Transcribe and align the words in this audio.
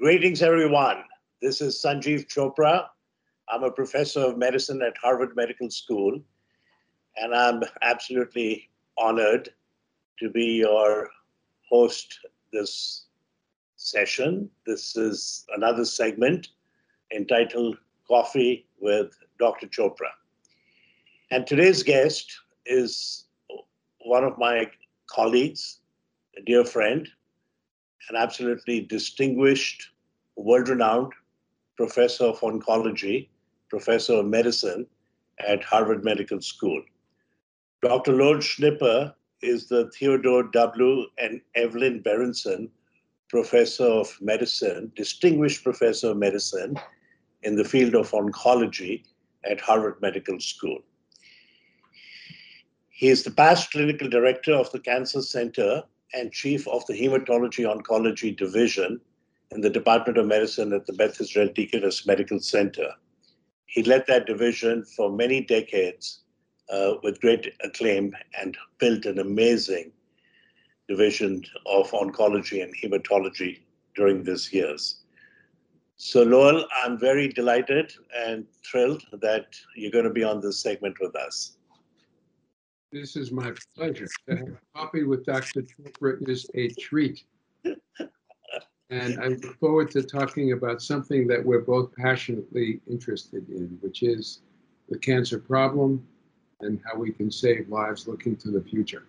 Greetings, 0.00 0.40
everyone. 0.40 1.04
This 1.42 1.60
is 1.60 1.76
Sanjiv 1.76 2.26
Chopra. 2.26 2.86
I'm 3.50 3.64
a 3.64 3.70
professor 3.70 4.20
of 4.20 4.38
medicine 4.38 4.80
at 4.80 4.96
Harvard 4.96 5.36
Medical 5.36 5.68
School, 5.68 6.18
and 7.18 7.34
I'm 7.34 7.62
absolutely 7.82 8.70
honored 8.96 9.50
to 10.18 10.30
be 10.30 10.46
your 10.46 11.10
host 11.68 12.18
this 12.50 13.08
session. 13.76 14.48
This 14.66 14.96
is 14.96 15.44
another 15.54 15.84
segment 15.84 16.48
entitled 17.14 17.76
Coffee 18.08 18.66
with 18.80 19.14
Dr. 19.38 19.66
Chopra. 19.66 20.12
And 21.30 21.46
today's 21.46 21.82
guest 21.82 22.40
is 22.64 23.26
one 24.06 24.24
of 24.24 24.38
my 24.38 24.70
colleagues, 25.08 25.80
a 26.38 26.40
dear 26.40 26.64
friend, 26.64 27.06
an 28.08 28.16
absolutely 28.16 28.80
distinguished, 28.80 29.89
world 30.40 30.68
renowned 30.68 31.12
professor 31.76 32.24
of 32.24 32.40
oncology, 32.40 33.28
professor 33.68 34.14
of 34.14 34.26
medicine 34.26 34.86
at 35.46 35.62
Harvard 35.62 36.04
Medical 36.04 36.40
School. 36.40 36.82
Dr. 37.82 38.12
Lowell 38.12 38.40
Schnipper 38.40 39.14
is 39.42 39.68
the 39.68 39.90
Theodore 39.90 40.44
W. 40.44 41.06
and 41.18 41.40
Evelyn 41.54 42.00
Berenson 42.02 42.70
Professor 43.28 43.84
of 43.84 44.16
Medicine, 44.20 44.92
Distinguished 44.96 45.62
Professor 45.62 46.10
of 46.10 46.16
Medicine 46.16 46.76
in 47.42 47.56
the 47.56 47.64
field 47.64 47.94
of 47.94 48.10
oncology 48.10 49.04
at 49.44 49.60
Harvard 49.60 50.00
Medical 50.02 50.38
School. 50.40 50.80
He 52.88 53.08
is 53.08 53.22
the 53.22 53.30
past 53.30 53.70
clinical 53.70 54.08
director 54.10 54.52
of 54.52 54.70
the 54.72 54.80
Cancer 54.80 55.22
Center 55.22 55.82
and 56.12 56.32
chief 56.32 56.68
of 56.68 56.84
the 56.86 56.92
Hematology 56.92 57.64
Oncology 57.64 58.36
Division 58.36 59.00
in 59.52 59.60
the 59.60 59.70
Department 59.70 60.16
of 60.18 60.26
Medicine 60.26 60.72
at 60.72 60.86
the 60.86 60.92
Beth 60.92 61.20
Israel 61.20 61.48
Deaconess 61.52 62.06
Medical 62.06 62.38
Center. 62.38 62.88
He 63.66 63.82
led 63.82 64.04
that 64.06 64.26
division 64.26 64.84
for 64.84 65.10
many 65.10 65.40
decades 65.40 66.20
uh, 66.70 66.94
with 67.02 67.20
great 67.20 67.52
acclaim 67.64 68.14
and 68.40 68.56
built 68.78 69.06
an 69.06 69.18
amazing 69.18 69.92
division 70.88 71.44
of 71.66 71.90
oncology 71.90 72.62
and 72.62 72.74
hematology 72.76 73.60
during 73.96 74.22
these 74.22 74.52
years. 74.52 75.02
So, 75.96 76.22
Lowell, 76.22 76.64
I'm 76.82 76.98
very 76.98 77.28
delighted 77.28 77.92
and 78.16 78.46
thrilled 78.64 79.02
that 79.20 79.54
you're 79.76 79.90
going 79.90 80.04
to 80.04 80.10
be 80.10 80.24
on 80.24 80.40
this 80.40 80.60
segment 80.60 80.96
with 81.00 81.14
us. 81.14 81.58
This 82.90 83.16
is 83.16 83.30
my 83.30 83.52
pleasure. 83.76 84.08
To 84.28 84.36
have 84.36 84.48
coffee 84.74 85.04
with 85.04 85.24
Dr. 85.26 85.62
Chopra 85.62 86.28
is 86.28 86.50
a 86.54 86.68
treat. 86.70 87.24
And 88.90 89.20
I 89.20 89.28
look 89.28 89.58
forward 89.60 89.90
to 89.92 90.02
talking 90.02 90.52
about 90.52 90.82
something 90.82 91.28
that 91.28 91.44
we're 91.44 91.60
both 91.60 91.94
passionately 91.94 92.80
interested 92.88 93.48
in, 93.48 93.78
which 93.80 94.02
is 94.02 94.40
the 94.88 94.98
cancer 94.98 95.38
problem 95.38 96.04
and 96.60 96.80
how 96.84 96.98
we 96.98 97.12
can 97.12 97.30
save 97.30 97.68
lives 97.68 98.08
looking 98.08 98.36
to 98.36 98.50
the 98.50 98.60
future. 98.60 99.04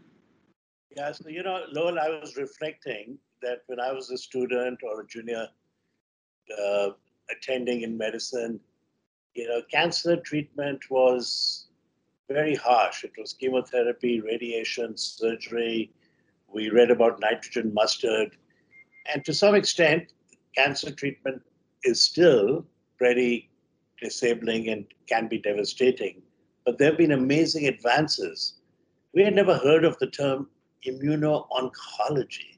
Yeah, 0.96 1.12
so 1.12 1.30
you 1.30 1.42
know, 1.42 1.64
Lowell, 1.72 2.00
I 2.00 2.10
was 2.10 2.38
reflecting 2.38 3.18
that 3.42 3.64
when 3.68 3.80
I 3.80 3.92
was 3.92 4.12
a 4.12 4.18
student 4.18 4.80
or 4.84 5.02
a 5.02 5.08
junior 5.08 5.48
uh, 6.62 6.90
attending 7.32 7.82
in 7.82 7.98
medicine, 7.98 8.60
you 9.34 9.48
know, 9.48 9.62
cancer 9.72 10.18
treatment 10.18 10.82
was 10.90 11.68
very 12.30 12.56
harsh. 12.56 13.04
It 13.04 13.14
was 13.18 13.34
chemotherapy, 13.34 14.22
radiation, 14.22 14.96
surgery. 14.96 15.92
We 16.54 16.70
read 16.70 16.92
about 16.92 17.20
nitrogen 17.20 17.74
mustard. 17.74 18.38
And 19.08 19.24
to 19.26 19.34
some 19.34 19.56
extent, 19.56 20.12
cancer 20.56 20.92
treatment 20.92 21.42
is 21.84 22.02
still 22.02 22.66
pretty 22.98 23.50
disabling 24.02 24.70
and 24.70 24.86
can 25.08 25.28
be 25.28 25.38
devastating. 25.38 26.22
But 26.66 26.78
there 26.78 26.90
have 26.90 26.98
been 26.98 27.12
amazing 27.12 27.68
advances. 27.68 28.60
We 29.14 29.24
had 29.24 29.36
never 29.36 29.58
heard 29.58 29.84
of 29.86 29.98
the 30.00 30.08
term 30.08 30.50
immuno-oncology. 30.88 32.58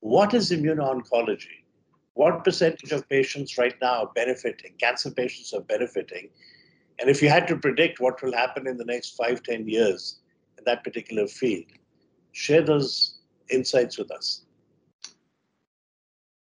What 0.00 0.34
is 0.34 0.50
immuno-oncology? 0.50 1.62
What 2.14 2.44
percentage 2.44 2.92
of 2.92 3.08
patients 3.08 3.56
right 3.56 3.74
now 3.80 4.02
are 4.02 4.12
benefiting, 4.14 4.74
cancer 4.78 5.10
patients 5.10 5.54
are 5.54 5.62
benefiting, 5.62 6.28
and 6.98 7.08
if 7.08 7.22
you 7.22 7.28
had 7.28 7.48
to 7.48 7.56
predict 7.56 8.00
what 8.00 8.22
will 8.22 8.34
happen 8.34 8.66
in 8.66 8.76
the 8.76 8.84
next 8.84 9.16
five, 9.16 9.42
ten 9.42 9.66
years 9.66 10.20
in 10.58 10.64
that 10.64 10.84
particular 10.84 11.26
field, 11.26 11.64
share 12.32 12.62
those 12.62 13.20
insights 13.50 13.96
with 13.96 14.10
us. 14.10 14.42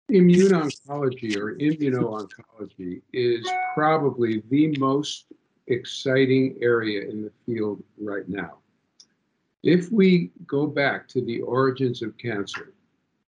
Immune 0.09 0.51
oncology 0.51 1.35
or 1.35 1.55
immuno-oncology 1.55 3.01
is 3.11 3.49
probably 3.73 4.43
the 4.51 4.77
most 4.77 5.25
exciting 5.67 6.57
area 6.61 7.09
in 7.09 7.23
the 7.23 7.31
field 7.45 7.83
right 7.99 8.27
now. 8.29 8.59
If 9.63 9.91
we 9.91 10.29
go 10.45 10.67
back 10.67 11.07
to 11.09 11.21
the 11.21 11.41
origins 11.41 12.03
of 12.03 12.15
cancer 12.19 12.73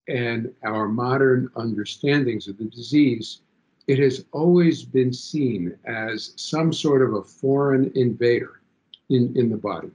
and 0.07 0.53
our 0.63 0.87
modern 0.87 1.49
understandings 1.57 2.47
of 2.47 2.57
the 2.57 2.65
disease, 2.65 3.41
it 3.87 3.99
has 3.99 4.23
always 4.31 4.83
been 4.83 5.11
seen 5.11 5.77
as 5.83 6.31
some 6.37 6.71
sort 6.71 7.01
of 7.01 7.15
a 7.15 7.23
foreign 7.23 7.91
invader 7.95 8.61
in, 9.09 9.35
in 9.35 9.49
the 9.49 9.57
body. 9.57 9.91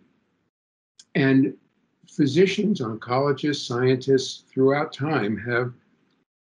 And 1.14 1.56
physicians, 2.06 2.82
oncologists, 2.82 3.66
scientists 3.66 4.44
throughout 4.52 4.92
time 4.92 5.38
have 5.38 5.72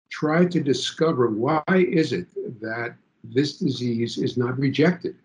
tried 0.09 0.51
to 0.51 0.61
discover 0.61 1.29
why 1.29 1.63
is 1.69 2.13
it 2.13 2.27
that 2.61 2.95
this 3.23 3.57
disease 3.59 4.17
is 4.17 4.37
not 4.37 4.57
rejected. 4.57 5.15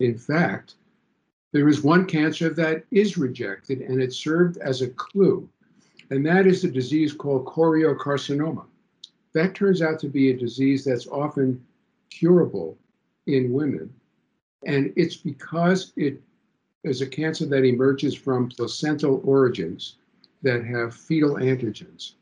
In 0.00 0.16
fact, 0.16 0.74
there 1.52 1.68
is 1.68 1.82
one 1.82 2.06
cancer 2.06 2.50
that 2.50 2.84
is 2.90 3.16
rejected, 3.16 3.80
and 3.80 4.02
it 4.02 4.12
served 4.12 4.56
as 4.58 4.82
a 4.82 4.88
clue, 4.88 5.48
and 6.10 6.24
that 6.26 6.46
is 6.46 6.64
a 6.64 6.70
disease 6.70 7.12
called 7.12 7.46
choriocarcinoma 7.46 8.64
that 9.34 9.54
turns 9.54 9.82
out 9.82 9.98
to 9.98 10.08
be 10.08 10.30
a 10.30 10.36
disease 10.36 10.84
that's 10.84 11.08
often 11.08 11.62
curable 12.08 12.78
in 13.26 13.52
women. 13.52 13.92
And 14.64 14.92
it's 14.96 15.16
because 15.16 15.92
it 15.96 16.22
is 16.84 17.02
a 17.02 17.06
cancer 17.06 17.44
that 17.46 17.64
emerges 17.64 18.14
from 18.14 18.48
placental 18.48 19.20
origins 19.24 19.96
that 20.42 20.64
have 20.64 20.94
fetal 20.94 21.34
antigens. 21.34 22.12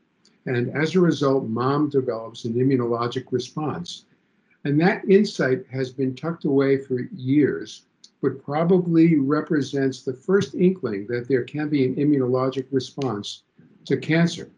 And 0.45 0.69
as 0.75 0.95
a 0.95 1.01
result, 1.01 1.47
mom 1.47 1.89
develops 1.89 2.45
an 2.45 2.53
immunologic 2.53 3.31
response. 3.31 4.05
And 4.65 4.79
that 4.81 5.07
insight 5.09 5.65
has 5.71 5.91
been 5.91 6.15
tucked 6.15 6.45
away 6.45 6.77
for 6.77 7.09
years, 7.15 7.85
but 8.21 8.43
probably 8.43 9.17
represents 9.17 10.01
the 10.01 10.13
first 10.13 10.55
inkling 10.55 11.07
that 11.07 11.27
there 11.27 11.43
can 11.43 11.69
be 11.69 11.85
an 11.85 11.95
immunologic 11.95 12.67
response 12.71 13.43
to 13.85 13.97
cancer. 13.97 14.49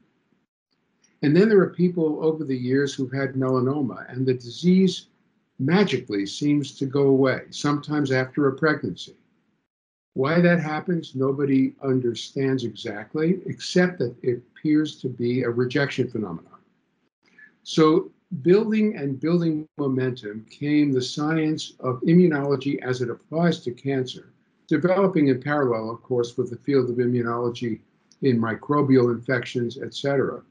And 1.22 1.36
then 1.36 1.50
there 1.50 1.62
are 1.62 1.70
people 1.70 2.24
over 2.24 2.44
the 2.44 2.58
years 2.58 2.94
who've 2.94 3.12
had 3.12 3.34
melanoma, 3.34 4.06
and 4.12 4.26
the 4.26 4.34
disease 4.34 5.08
magically 5.58 6.26
seems 6.26 6.78
to 6.78 6.86
go 6.86 7.08
away, 7.08 7.44
sometimes 7.50 8.12
after 8.12 8.48
a 8.48 8.56
pregnancy. 8.56 9.16
Why 10.16 10.40
that 10.40 10.62
happens, 10.62 11.14
nobody 11.14 11.76
understands 11.84 12.64
exactly, 12.64 13.42
except 13.46 14.00
that 14.00 14.16
it 14.24 14.38
appears 14.38 14.96
to 15.02 15.10
be 15.10 15.44
a 15.44 15.50
rejection 15.50 16.10
phenomenon. 16.10 16.54
So, 17.64 18.12
building 18.42 18.96
and 18.96 19.20
building 19.20 19.68
momentum 19.78 20.46
came 20.50 20.94
the 20.94 21.02
science 21.02 21.74
of 21.82 22.00
immunology 22.04 22.82
as 22.82 23.02
it 23.02 23.10
applies 23.10 23.60
to 23.66 23.72
cancer, 23.72 24.32
developing 24.68 25.28
in 25.28 25.42
parallel, 25.42 25.90
of 25.90 26.02
course, 26.02 26.38
with 26.38 26.50
the 26.50 26.60
field 26.60 26.90
of 26.90 26.96
immunology 26.96 27.82
in 28.22 28.40
microbial 28.40 29.14
infections, 29.14 29.78
et 29.82 29.94
cetera. 29.94 30.42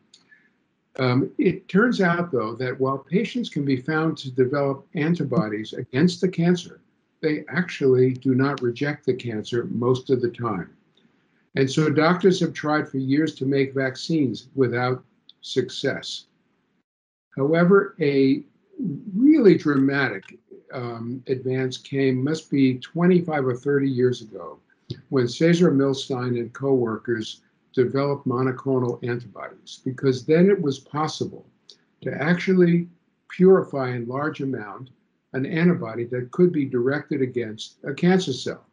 Um, 0.98 1.30
it 1.38 1.68
turns 1.68 2.02
out, 2.02 2.30
though, 2.30 2.54
that 2.56 2.78
while 2.78 2.98
patients 2.98 3.48
can 3.48 3.64
be 3.64 3.78
found 3.78 4.18
to 4.18 4.30
develop 4.30 4.86
antibodies 4.94 5.72
against 5.72 6.20
the 6.20 6.28
cancer, 6.28 6.82
they 7.24 7.44
actually 7.48 8.12
do 8.12 8.34
not 8.34 8.60
reject 8.60 9.06
the 9.06 9.14
cancer 9.14 9.64
most 9.70 10.10
of 10.10 10.20
the 10.20 10.28
time. 10.28 10.70
And 11.54 11.70
so 11.70 11.88
doctors 11.88 12.38
have 12.40 12.52
tried 12.52 12.88
for 12.88 12.98
years 12.98 13.34
to 13.36 13.46
make 13.46 13.74
vaccines 13.74 14.48
without 14.54 15.02
success. 15.40 16.26
However, 17.36 17.96
a 18.00 18.42
really 19.16 19.56
dramatic 19.56 20.38
um, 20.72 21.22
advance 21.28 21.78
came, 21.78 22.22
must 22.22 22.50
be 22.50 22.78
25 22.78 23.46
or 23.46 23.56
30 23.56 23.88
years 23.88 24.20
ago, 24.20 24.58
when 25.08 25.26
Cesar 25.26 25.70
Milstein 25.70 26.38
and 26.38 26.52
co-workers 26.52 27.40
develop 27.72 28.24
monoclonal 28.24 29.02
antibodies 29.08 29.80
because 29.84 30.26
then 30.26 30.50
it 30.50 30.60
was 30.60 30.78
possible 30.78 31.46
to 32.02 32.12
actually 32.22 32.88
purify 33.28 33.90
in 33.90 34.06
large 34.06 34.40
amount 34.40 34.90
an 35.34 35.44
antibody 35.44 36.04
that 36.04 36.30
could 36.30 36.52
be 36.52 36.64
directed 36.64 37.20
against 37.20 37.76
a 37.84 37.92
cancer 37.92 38.32
cell. 38.32 38.64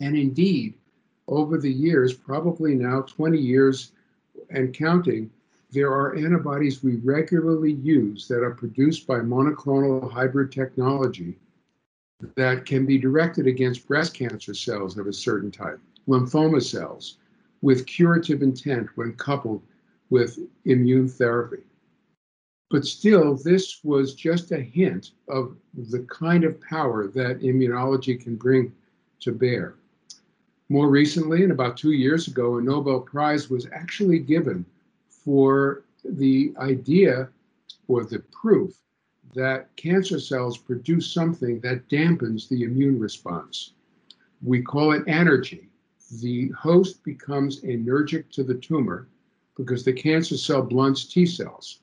And 0.00 0.16
indeed, 0.16 0.74
over 1.28 1.58
the 1.58 1.72
years, 1.72 2.14
probably 2.14 2.74
now 2.74 3.02
20 3.02 3.38
years 3.38 3.92
and 4.50 4.74
counting, 4.74 5.30
there 5.70 5.92
are 5.92 6.16
antibodies 6.16 6.82
we 6.82 6.96
regularly 6.96 7.72
use 7.72 8.26
that 8.28 8.42
are 8.42 8.54
produced 8.54 9.06
by 9.06 9.18
monoclonal 9.18 10.10
hybrid 10.10 10.50
technology 10.50 11.36
that 12.34 12.64
can 12.64 12.86
be 12.86 12.98
directed 12.98 13.46
against 13.46 13.86
breast 13.86 14.14
cancer 14.14 14.54
cells 14.54 14.96
of 14.96 15.06
a 15.06 15.12
certain 15.12 15.50
type, 15.50 15.78
lymphoma 16.08 16.62
cells, 16.62 17.18
with 17.60 17.86
curative 17.86 18.42
intent 18.42 18.88
when 18.94 19.12
coupled 19.14 19.62
with 20.08 20.38
immune 20.64 21.08
therapy. 21.08 21.62
But 22.70 22.84
still, 22.84 23.34
this 23.34 23.82
was 23.82 24.14
just 24.14 24.52
a 24.52 24.60
hint 24.60 25.12
of 25.26 25.56
the 25.74 26.00
kind 26.00 26.44
of 26.44 26.60
power 26.60 27.06
that 27.08 27.40
immunology 27.40 28.20
can 28.20 28.36
bring 28.36 28.72
to 29.20 29.32
bear. 29.32 29.74
More 30.68 30.90
recently, 30.90 31.42
and 31.42 31.52
about 31.52 31.78
two 31.78 31.92
years 31.92 32.28
ago, 32.28 32.58
a 32.58 32.62
Nobel 32.62 33.00
Prize 33.00 33.48
was 33.48 33.66
actually 33.72 34.18
given 34.18 34.66
for 35.08 35.84
the 36.04 36.52
idea 36.58 37.30
or 37.86 38.04
the 38.04 38.18
proof 38.18 38.76
that 39.34 39.74
cancer 39.76 40.20
cells 40.20 40.58
produce 40.58 41.10
something 41.10 41.60
that 41.60 41.88
dampens 41.88 42.48
the 42.48 42.64
immune 42.64 42.98
response. 42.98 43.72
We 44.42 44.62
call 44.62 44.92
it 44.92 45.06
anergy. 45.06 45.68
The 46.20 46.48
host 46.50 47.02
becomes 47.02 47.62
anergic 47.62 48.30
to 48.32 48.44
the 48.44 48.54
tumor 48.54 49.08
because 49.56 49.84
the 49.84 49.92
cancer 49.92 50.36
cell 50.36 50.62
blunts 50.62 51.06
T 51.06 51.24
cells. 51.24 51.80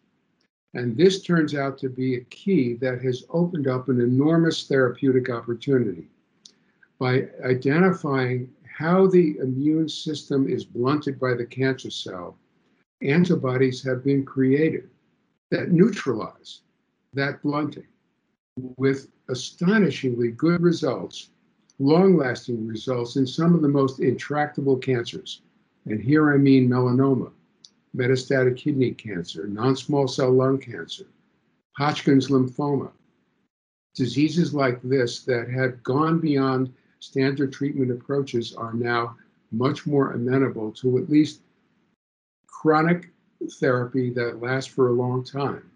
And 0.76 0.98
this 0.98 1.22
turns 1.22 1.56
out 1.56 1.78
to 1.80 1.90
be 1.90 2.16
a 2.16 2.26
key 2.26 2.74
that 2.76 3.02
has 3.02 3.24
opened 3.30 3.66
up 3.66 3.88
an 3.88 4.02
enormous 4.02 4.68
therapeutic 4.68 5.30
opportunity. 5.30 6.10
By 7.00 7.30
identifying 7.46 8.50
how 8.66 9.08
the 9.08 9.38
immune 9.38 9.88
system 9.88 10.50
is 10.50 10.66
blunted 10.66 11.18
by 11.18 11.34
the 11.34 11.46
cancer 11.46 11.90
cell, 11.90 12.38
antibodies 13.02 13.82
have 13.84 14.04
been 14.04 14.26
created 14.26 14.90
that 15.50 15.72
neutralize 15.72 16.62
that 17.14 17.42
blunting 17.42 17.88
with 18.76 19.08
astonishingly 19.30 20.32
good 20.32 20.62
results, 20.62 21.30
long 21.80 22.18
lasting 22.18 22.68
results 22.68 23.16
in 23.16 23.26
some 23.26 23.56
of 23.56 23.62
the 23.62 23.68
most 23.70 24.02
intractable 24.02 24.76
cancers. 24.76 25.42
And 25.86 26.02
here 26.02 26.34
I 26.34 26.38
mean 26.38 26.70
melanoma, 26.70 27.32
metastatic 27.96 28.58
kidney 28.58 28.92
cancer, 28.92 29.48
non 29.48 29.76
small 29.76 30.08
cell 30.08 30.32
lung 30.32 30.58
cancer, 30.58 31.06
Hodgkin's 31.78 32.30
lymphoma. 32.30 32.92
Diseases 33.96 34.54
like 34.54 34.82
this 34.82 35.24
that 35.24 35.50
had 35.50 35.82
gone 35.84 36.20
beyond 36.20 36.74
standard 37.00 37.54
treatment 37.54 37.92
approaches 37.92 38.54
are 38.54 38.74
now 38.74 39.16
much 39.52 39.86
more 39.88 40.12
amenable 40.12 40.72
to 40.72 40.98
at 40.98 41.10
least 41.10 41.42
chronic 42.48 43.12
therapy 43.60 44.10
that 44.10 44.42
lasts 44.42 44.72
for 44.74 44.90
a 44.90 44.94
long 44.94 45.24
time. 45.24 45.70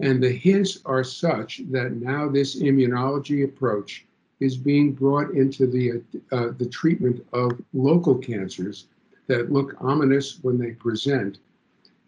And 0.00 0.22
the 0.22 0.32
hints 0.32 0.80
are 0.86 1.04
such 1.04 1.60
that 1.70 1.92
now 1.92 2.28
this 2.28 2.60
immunology 2.60 3.44
approach 3.44 4.06
is 4.40 4.56
being 4.56 4.92
brought 4.92 5.32
into 5.32 5.66
the, 5.66 6.02
uh, 6.32 6.52
the 6.56 6.66
treatment 6.66 7.24
of 7.32 7.60
local 7.74 8.16
cancers 8.16 8.86
that 9.30 9.52
look 9.52 9.76
ominous 9.80 10.38
when 10.42 10.58
they 10.58 10.72
present. 10.72 11.38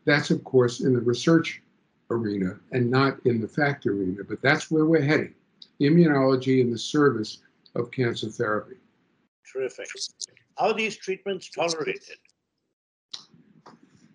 That's, 0.04 0.30
of 0.30 0.42
course, 0.42 0.80
in 0.80 0.92
the 0.92 1.00
research 1.00 1.62
arena 2.10 2.58
and 2.72 2.90
not 2.90 3.24
in 3.24 3.40
the 3.40 3.48
fact 3.48 3.86
arena, 3.86 4.24
but 4.28 4.42
that's 4.42 4.70
where 4.70 4.86
we're 4.86 5.02
heading 5.02 5.34
immunology 5.80 6.60
in 6.60 6.70
the 6.70 6.78
service 6.78 7.38
of 7.74 7.90
cancer 7.90 8.28
therapy. 8.28 8.76
Terrific. 9.50 9.86
How 10.58 10.66
are 10.66 10.74
these 10.74 10.96
treatments 10.96 11.48
tolerated? 11.50 12.18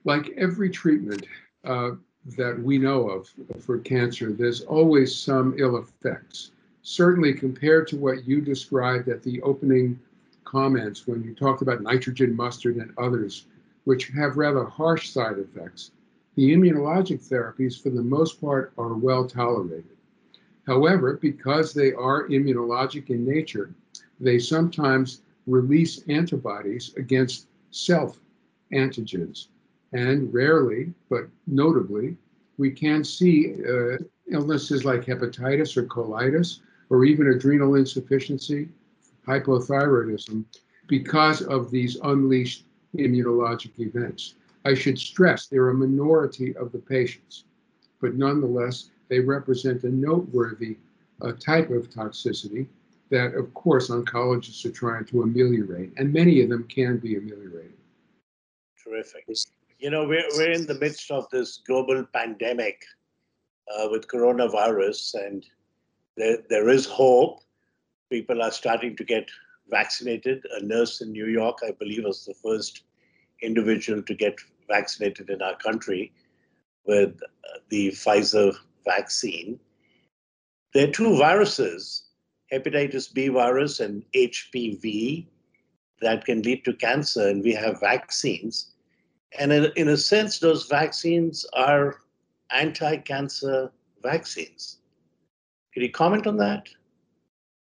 like 0.08 0.30
every 0.38 0.70
treatment 0.70 1.26
uh, 1.66 1.92
that 2.38 2.58
we 2.62 2.78
know 2.78 3.10
of 3.10 3.30
for 3.60 3.78
cancer, 3.80 4.32
there's 4.32 4.62
always 4.62 5.14
some 5.14 5.54
ill 5.58 5.78
effects. 5.78 6.52
Certainly, 6.82 7.34
compared 7.34 7.88
to 7.90 7.98
what 7.98 8.26
you 8.26 8.40
described 8.40 9.10
at 9.10 9.22
the 9.22 9.42
opening 9.42 10.00
comments 10.48 11.06
when 11.06 11.24
you 11.24 11.36
talked 11.36 11.62
about 11.62 11.82
nitrogen 11.82 12.36
mustard 12.36 12.78
and 12.78 12.94
others, 12.98 13.46
which 13.84 14.08
have 14.08 14.38
rather 14.38 14.64
harsh 14.64 15.10
side 15.10 15.38
effects, 15.38 15.92
the 16.36 16.54
immunologic 16.54 17.28
therapies, 17.28 17.82
for 17.82 17.90
the 17.90 18.02
most 18.02 18.40
part, 18.40 18.72
are 18.78 18.94
well 18.94 19.28
tolerated. 19.28 19.98
However, 20.66 21.18
because 21.22 21.74
they 21.74 21.94
are 21.94 22.28
immunologic 22.28 23.10
in 23.10 23.26
nature, 23.26 23.74
they 24.20 24.40
sometimes 24.40 25.22
release 25.48 26.04
antibodies 26.08 26.94
against 26.96 27.48
self 27.72 28.20
antigens 28.72 29.48
and 29.94 30.34
rarely, 30.34 30.94
but 31.10 31.28
notably, 31.46 32.18
we 32.58 32.72
can 32.72 33.04
see 33.04 33.56
uh, 33.64 33.98
illnesses 34.30 34.84
like 34.84 35.06
hepatitis 35.06 35.78
or 35.78 35.84
colitis 35.84 36.60
or 36.90 37.06
even 37.06 37.28
adrenal 37.28 37.76
insufficiency, 37.76 38.68
hypothyroidism, 39.28 40.46
because 40.88 41.42
of 41.42 41.70
these 41.70 41.98
unleashed 42.04 42.64
immunologic 42.96 43.78
events. 43.80 44.36
I 44.66 44.74
should 44.74 44.98
stress 44.98 45.48
they're 45.48 45.70
a 45.70 45.74
minority 45.74 46.56
of 46.56 46.72
the 46.72 46.80
patients, 46.80 47.46
but 48.02 48.16
nonetheless, 48.16 48.90
they 49.10 49.20
represent 49.20 49.84
a 49.84 49.90
noteworthy 49.90 50.78
uh, 51.22 51.34
type 51.34 51.70
of 51.70 51.90
toxicity 51.90 52.68
that, 53.10 53.34
of 53.36 53.54
course, 53.54 53.90
oncologists 53.90 54.66
are 54.66 54.72
trying 54.72 55.06
to 55.06 55.24
ameliorate, 55.24 55.94
and 55.98 56.12
many 56.12 56.42
of 56.42 56.50
them 56.50 56.64
can 56.66 56.98
be 56.98 57.18
ameliorated. 57.18 57.74
Terrific 58.84 59.26
you 59.80 59.90
know, 59.90 60.08
we're, 60.08 60.28
we're 60.36 60.52
in 60.52 60.66
the 60.66 60.80
midst 60.80 61.12
of 61.12 61.30
this 61.30 61.62
global 61.66 62.04
pandemic 62.14 62.84
uh, 63.76 63.88
with 63.92 64.08
coronavirus, 64.08 65.26
and 65.26 65.46
there, 66.16 66.38
there 66.50 66.70
is 66.70 66.86
hope. 66.86 67.42
People 68.10 68.42
are 68.42 68.52
starting 68.52 68.96
to 68.96 69.04
get 69.04 69.30
vaccinated. 69.70 70.46
A 70.58 70.64
nurse 70.64 71.02
in 71.02 71.12
New 71.12 71.28
York, 71.28 71.60
I 71.66 71.72
believe, 71.72 72.06
was 72.06 72.26
the 72.26 72.34
first 72.34 72.84
individual 73.42 74.02
to 74.04 74.14
get 74.14 74.38
vaccinated 74.68 75.30
in 75.30 75.42
our 75.42 75.58
country 75.58 76.12
with 76.86 77.20
uh, 77.22 77.60
the 77.70 77.90
Pfizer 77.90 78.56
vaccine. 78.86 79.60
There 80.74 80.88
are 80.88 80.92
two 80.92 81.18
viruses, 81.18 82.04
hepatitis 82.52 83.14
B 83.14 83.28
virus 83.28 83.80
and 83.80 84.04
HPV, 84.16 85.28
that 86.02 86.26
can 86.26 86.42
lead 86.42 86.64
to 86.66 86.74
cancer, 86.74 87.28
and 87.28 87.44
we 87.44 87.54
have 87.54 87.80
vaccines. 87.80 88.74
And 89.40 89.52
in, 89.52 89.72
in 89.76 89.90
a 89.90 89.98
sense, 89.98 90.40
those 90.40 90.68
vaccines 90.68 91.46
are 91.54 91.98
anti 92.52 92.98
cancer 92.98 93.72
vaccines. 94.02 94.78
Could 95.74 95.84
you 95.84 95.92
comment 95.92 96.28
on 96.28 96.38
that? 96.38 96.70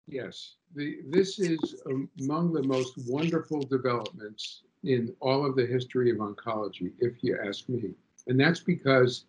Yes. 0.10 0.56
The, 0.75 1.00
this 1.08 1.39
is 1.39 1.82
among 2.20 2.51
the 2.54 2.63
most 2.63 2.94
wonderful 3.08 3.62
developments 3.62 4.62
in 4.84 5.13
all 5.20 5.46
of 5.46 5.56
the 5.56 5.66
history 5.66 6.10
of 6.10 6.18
oncology, 6.18 6.92
if 7.00 7.24
you 7.24 7.38
ask 7.46 7.70
me. 7.70 7.92
And 8.28 8.39
that's 8.39 8.60
because 8.60 9.25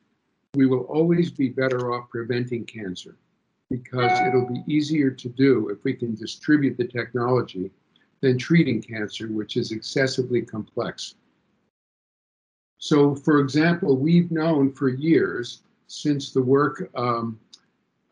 we 0.55 0.67
will 0.67 0.85
always 0.85 1.31
be 1.31 1.49
better 1.49 1.93
off 1.93 2.09
preventing 2.09 2.65
cancer 2.65 3.17
because 3.71 4.11
it'll 4.27 4.49
be 4.49 4.65
easier 4.67 5.11
to 5.11 5.29
do 5.29 5.69
if 5.69 5.85
we 5.85 5.95
can 5.95 6.15
distribute 6.15 6.77
the 6.77 6.87
technology 6.87 7.71
than 8.21 8.37
treating 8.37 8.83
cancer, 8.83 9.29
which 9.29 9.57
is 9.57 9.73
excessively 9.73 10.43
complex. 10.43 11.15
So, 12.79 13.15
for 13.15 13.41
example, 13.41 13.97
we've 13.97 14.31
known 14.31 14.73
for 14.73 14.89
years 14.89 15.63
since 15.87 16.33
the 16.33 16.43
work 16.43 16.91
um, 16.97 17.39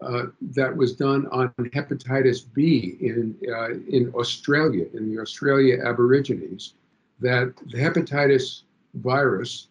uh, 0.01 0.27
that 0.41 0.77
was 0.77 0.95
done 0.95 1.27
on 1.29 1.49
hepatitis 1.75 2.45
B 2.55 2.97
in 3.01 3.37
uh, 3.49 3.71
in 3.89 4.13
Australia, 4.15 4.87
in 4.95 5.13
the 5.13 5.21
Australia 5.21 5.79
Aborigines, 5.85 6.75
that 7.21 7.53
the 7.67 7.79
hepatitis 7.79 8.63
virus, 8.95 9.69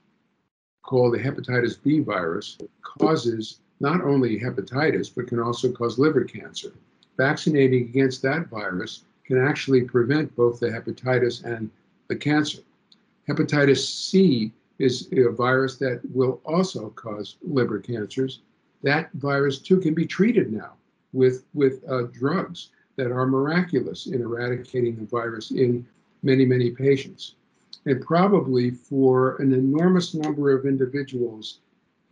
called 0.84 1.14
the 1.14 1.20
hepatitis 1.20 1.82
B 1.82 2.00
virus, 2.00 2.58
causes 2.82 3.60
not 3.80 4.02
only 4.02 4.40
hepatitis 4.40 5.14
but 5.14 5.28
can 5.28 5.40
also 5.40 5.72
cause 5.72 5.98
liver 6.00 6.24
cancer. 6.24 6.74
Vaccinating 7.16 7.84
against 7.84 8.22
that 8.22 8.48
virus 8.48 9.04
can 9.26 9.38
actually 9.38 9.82
prevent 9.82 10.36
both 10.36 10.60
the 10.60 10.70
hepatitis 10.70 11.44
and 11.44 11.70
the 12.08 12.16
cancer. 12.16 12.60
Hepatitis 13.30 13.86
C 13.86 14.52
is 14.80 15.10
a 15.12 15.32
virus 15.32 15.78
that 15.78 16.02
will 16.14 16.40
also 16.46 16.90
cause 16.92 17.36
liver 17.42 17.80
cancers. 17.80 18.40
That 18.84 19.12
virus 19.14 19.60
too 19.60 19.80
can 19.80 19.94
be 19.94 20.06
treated 20.06 20.52
now 20.52 20.74
with 21.14 21.46
with 21.54 21.84
uh, 21.90 22.04
drugs 22.12 22.70
that 22.96 23.12
are 23.12 23.26
miraculous 23.26 24.08
in 24.08 24.22
eradicating 24.22 24.96
the 24.96 25.06
virus 25.06 25.52
in 25.52 25.88
many 26.24 26.46
many 26.46 26.72
patients, 26.72 27.36
and 27.86 28.02
probably 28.02 28.72
for 28.72 29.38
an 29.38 29.54
enormous 29.54 30.14
number 30.14 30.56
of 30.56 30.66
individuals 30.66 31.60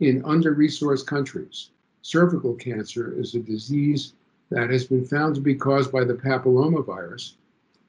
in 0.00 0.24
under-resourced 0.24 1.06
countries. 1.06 1.70
Cervical 2.02 2.54
cancer 2.54 3.18
is 3.18 3.34
a 3.34 3.40
disease 3.40 4.12
that 4.50 4.70
has 4.70 4.86
been 4.86 5.04
found 5.04 5.34
to 5.34 5.40
be 5.40 5.54
caused 5.54 5.90
by 5.90 6.04
the 6.04 6.14
papillomavirus, 6.14 7.34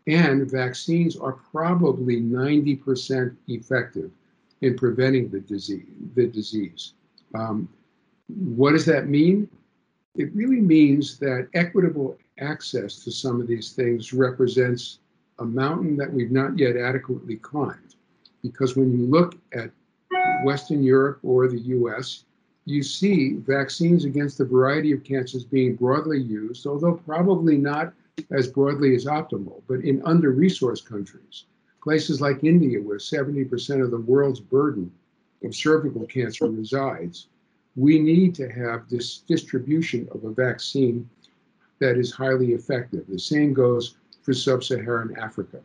and 0.07 0.49
vaccines 0.49 1.15
are 1.15 1.33
probably 1.33 2.21
90% 2.21 3.35
effective 3.47 4.11
in 4.61 4.75
preventing 4.75 5.29
the 5.29 5.41
disease. 5.41 5.85
The 6.15 6.27
disease. 6.27 6.93
Um, 7.35 7.69
what 8.27 8.71
does 8.71 8.85
that 8.85 9.07
mean? 9.07 9.49
It 10.15 10.33
really 10.33 10.61
means 10.61 11.17
that 11.19 11.47
equitable 11.53 12.17
access 12.39 13.03
to 13.03 13.11
some 13.11 13.39
of 13.39 13.47
these 13.47 13.73
things 13.73 14.13
represents 14.13 14.99
a 15.39 15.45
mountain 15.45 15.95
that 15.97 16.11
we've 16.11 16.31
not 16.31 16.57
yet 16.57 16.75
adequately 16.75 17.35
climbed. 17.37 17.95
Because 18.41 18.75
when 18.75 18.97
you 18.97 19.05
look 19.05 19.35
at 19.53 19.71
Western 20.43 20.83
Europe 20.83 21.19
or 21.23 21.47
the 21.47 21.59
US, 21.59 22.25
you 22.65 22.83
see 22.83 23.35
vaccines 23.35 24.05
against 24.05 24.39
a 24.39 24.45
variety 24.45 24.91
of 24.91 25.03
cancers 25.03 25.45
being 25.45 25.75
broadly 25.75 26.19
used, 26.19 26.67
although 26.67 26.95
probably 26.95 27.57
not 27.57 27.93
as 28.31 28.47
broadly 28.47 28.95
as 28.95 29.05
optimal, 29.05 29.61
but 29.67 29.81
in 29.81 30.01
under 30.03 30.33
resourced 30.33 30.85
countries. 30.85 31.45
Places 31.81 32.19
like 32.19 32.43
India, 32.43 32.81
where 32.81 32.97
70% 32.97 33.81
of 33.81 33.91
the 33.91 34.01
world's 34.01 34.39
burden 34.39 34.91
of 35.43 35.55
cervical 35.55 36.05
cancer 36.07 36.49
resides, 36.49 37.27
we 37.77 37.99
need 37.99 38.33
to 38.33 38.49
have 38.49 38.89
this 38.89 39.19
distribution 39.19 40.09
of 40.11 40.23
a 40.23 40.31
vaccine 40.31 41.07
that 41.79 41.95
is 41.95 42.11
highly 42.11 42.53
effective. 42.53 43.05
The 43.07 43.19
same 43.19 43.53
goes 43.53 43.97
for 44.23 44.33
sub 44.33 44.63
Saharan 44.63 45.15
Africa. 45.15 45.59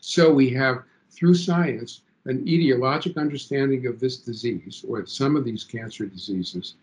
So 0.00 0.30
we 0.32 0.50
have, 0.50 0.84
through 1.10 1.34
science, 1.34 2.02
an 2.26 2.44
etiologic 2.44 3.16
understanding 3.16 3.86
of 3.86 3.98
this 3.98 4.18
disease 4.18 4.84
or 4.86 5.06
some 5.06 5.34
of 5.34 5.46
these 5.46 5.64
cancer 5.64 6.04
diseases, 6.04 6.74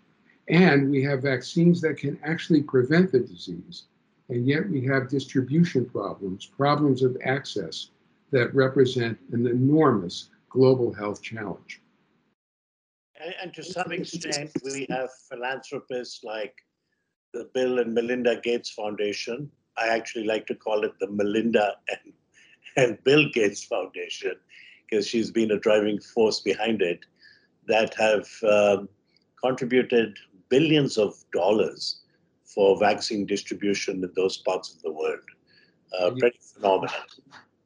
and 0.49 0.89
we 0.89 1.03
have 1.03 1.21
vaccines 1.21 1.79
that 1.81 1.97
can 1.97 2.19
actually 2.23 2.63
prevent 2.63 3.11
the 3.11 3.19
disease. 3.19 3.83
And 4.29 4.47
yet 4.47 4.67
we 4.67 4.83
have 4.85 5.07
distribution 5.07 5.85
problems, 5.85 6.47
problems 6.47 7.03
of 7.03 7.15
access 7.23 7.91
that 8.31 8.55
represent 8.55 9.19
an 9.31 9.45
enormous 9.45 10.29
global 10.49 10.91
health 10.91 11.21
challenge. 11.21 11.79
And, 13.27 13.35
and 13.41 13.53
to 13.55 13.63
some 13.63 13.91
extent, 13.91 14.51
we 14.63 14.87
have 14.89 15.09
philanthropists 15.29 16.23
like 16.23 16.55
the 17.33 17.49
Bill 17.53 17.79
and 17.79 17.93
Melinda 17.93 18.39
Gates 18.41 18.69
Foundation. 18.69 19.51
I 19.77 19.89
actually 19.89 20.23
like 20.23 20.47
to 20.47 20.55
call 20.55 20.85
it 20.85 20.93
the 21.01 21.11
Melinda 21.11 21.73
and, 21.89 22.13
and 22.77 23.03
Bill 23.03 23.27
Gates 23.33 23.65
Foundation 23.65 24.35
because 24.89 25.05
she's 25.05 25.29
been 25.29 25.51
a 25.51 25.59
driving 25.59 25.99
force 25.99 26.39
behind 26.39 26.81
it 26.81 27.01
that 27.67 27.93
have 27.95 28.29
um, 28.49 28.87
contributed 29.43 30.17
billions 30.47 30.97
of 30.97 31.13
dollars 31.33 32.03
for 32.45 32.79
vaccine 32.79 33.25
distribution 33.25 34.01
in 34.05 34.11
those 34.15 34.37
parts 34.37 34.73
of 34.73 34.81
the 34.83 34.91
world. 34.91 35.19
Uh, 35.99 36.11
pretty 36.17 36.39
phenomenal. 36.39 36.95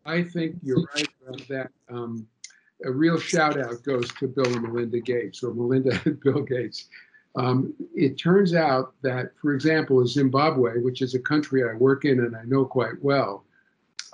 I 0.08 0.24
think 0.24 0.56
you're 0.63 0.84
right 0.96 1.08
about 1.27 1.48
that. 1.50 1.72
Um, 1.88 2.27
a 2.85 2.91
real 2.91 3.19
shout 3.19 3.59
out 3.59 3.83
goes 3.83 4.11
to 4.13 4.27
Bill 4.27 4.45
and 4.45 4.61
Melinda 4.61 5.00
Gates 5.00 5.43
or 5.43 5.53
Melinda 5.53 6.00
and 6.05 6.19
Bill 6.19 6.41
Gates. 6.41 6.89
Um, 7.35 7.73
it 7.95 8.17
turns 8.17 8.53
out 8.53 8.93
that, 9.03 9.31
for 9.41 9.53
example, 9.53 10.01
in 10.01 10.07
Zimbabwe, 10.07 10.79
which 10.79 11.01
is 11.01 11.15
a 11.15 11.19
country 11.19 11.63
I 11.63 11.73
work 11.75 12.03
in 12.03 12.19
and 12.19 12.35
I 12.35 12.43
know 12.43 12.65
quite 12.65 13.01
well, 13.01 13.45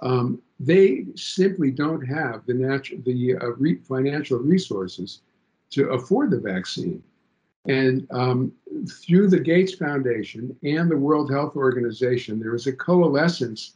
um, 0.03 0.39
they 0.59 1.05
simply 1.15 1.71
don't 1.71 2.05
have 2.05 2.45
the 2.45 2.53
natural, 2.53 3.01
the 3.05 3.35
uh, 3.37 3.47
re- 3.57 3.79
financial 3.87 4.37
resources 4.37 5.21
to 5.71 5.89
afford 5.89 6.31
the 6.31 6.39
vaccine. 6.39 7.01
And 7.67 8.07
um, 8.11 8.53
through 8.89 9.29
the 9.29 9.39
Gates 9.39 9.73
Foundation 9.73 10.55
and 10.63 10.89
the 10.89 10.97
World 10.97 11.31
Health 11.31 11.55
Organization, 11.55 12.39
there 12.39 12.55
is 12.55 12.67
a 12.67 12.73
coalescence 12.73 13.73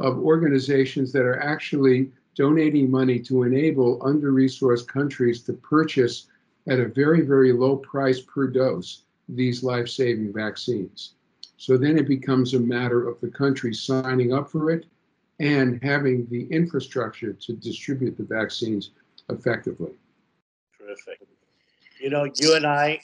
of 0.00 0.18
organizations 0.18 1.12
that 1.12 1.22
are 1.22 1.40
actually 1.40 2.10
donating 2.34 2.90
money 2.90 3.18
to 3.20 3.44
enable 3.44 4.04
under 4.04 4.32
resourced 4.32 4.86
countries 4.86 5.42
to 5.42 5.52
purchase 5.52 6.26
at 6.68 6.80
a 6.80 6.88
very, 6.88 7.20
very 7.20 7.52
low 7.52 7.76
price 7.76 8.20
per 8.20 8.46
dose 8.46 9.02
these 9.28 9.62
life 9.62 9.88
saving 9.88 10.32
vaccines. 10.32 11.14
So 11.56 11.76
then 11.76 11.96
it 11.96 12.08
becomes 12.08 12.54
a 12.54 12.60
matter 12.60 13.08
of 13.08 13.20
the 13.20 13.28
country 13.28 13.72
signing 13.72 14.32
up 14.32 14.50
for 14.50 14.70
it 14.70 14.86
and 15.40 15.82
having 15.82 16.26
the 16.30 16.46
infrastructure 16.50 17.32
to 17.32 17.52
distribute 17.54 18.16
the 18.16 18.24
vaccines 18.24 18.90
effectively. 19.30 19.92
Terrific. 20.78 21.26
You 22.00 22.10
know, 22.10 22.30
you 22.36 22.54
and 22.54 22.66
I 22.66 23.00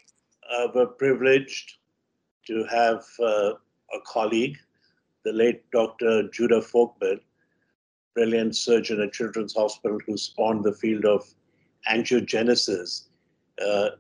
uh, 0.51 0.69
were 0.75 0.87
privileged 0.87 1.79
to 2.47 2.65
have 2.65 3.05
uh, 3.21 3.53
a 3.95 4.01
colleague, 4.07 4.59
the 5.25 5.33
late 5.33 5.71
Dr. 5.71 6.29
Judah 6.29 6.61
Folkman, 6.61 7.21
brilliant 8.15 8.57
surgeon 8.57 9.01
at 9.01 9.13
Children's 9.13 9.55
Hospital 9.55 9.99
who 10.07 10.17
spawned 10.17 10.65
the 10.65 10.73
field 10.73 11.05
of 11.05 11.27
angiogenesis. 11.91 13.09
Uh, 13.65 13.91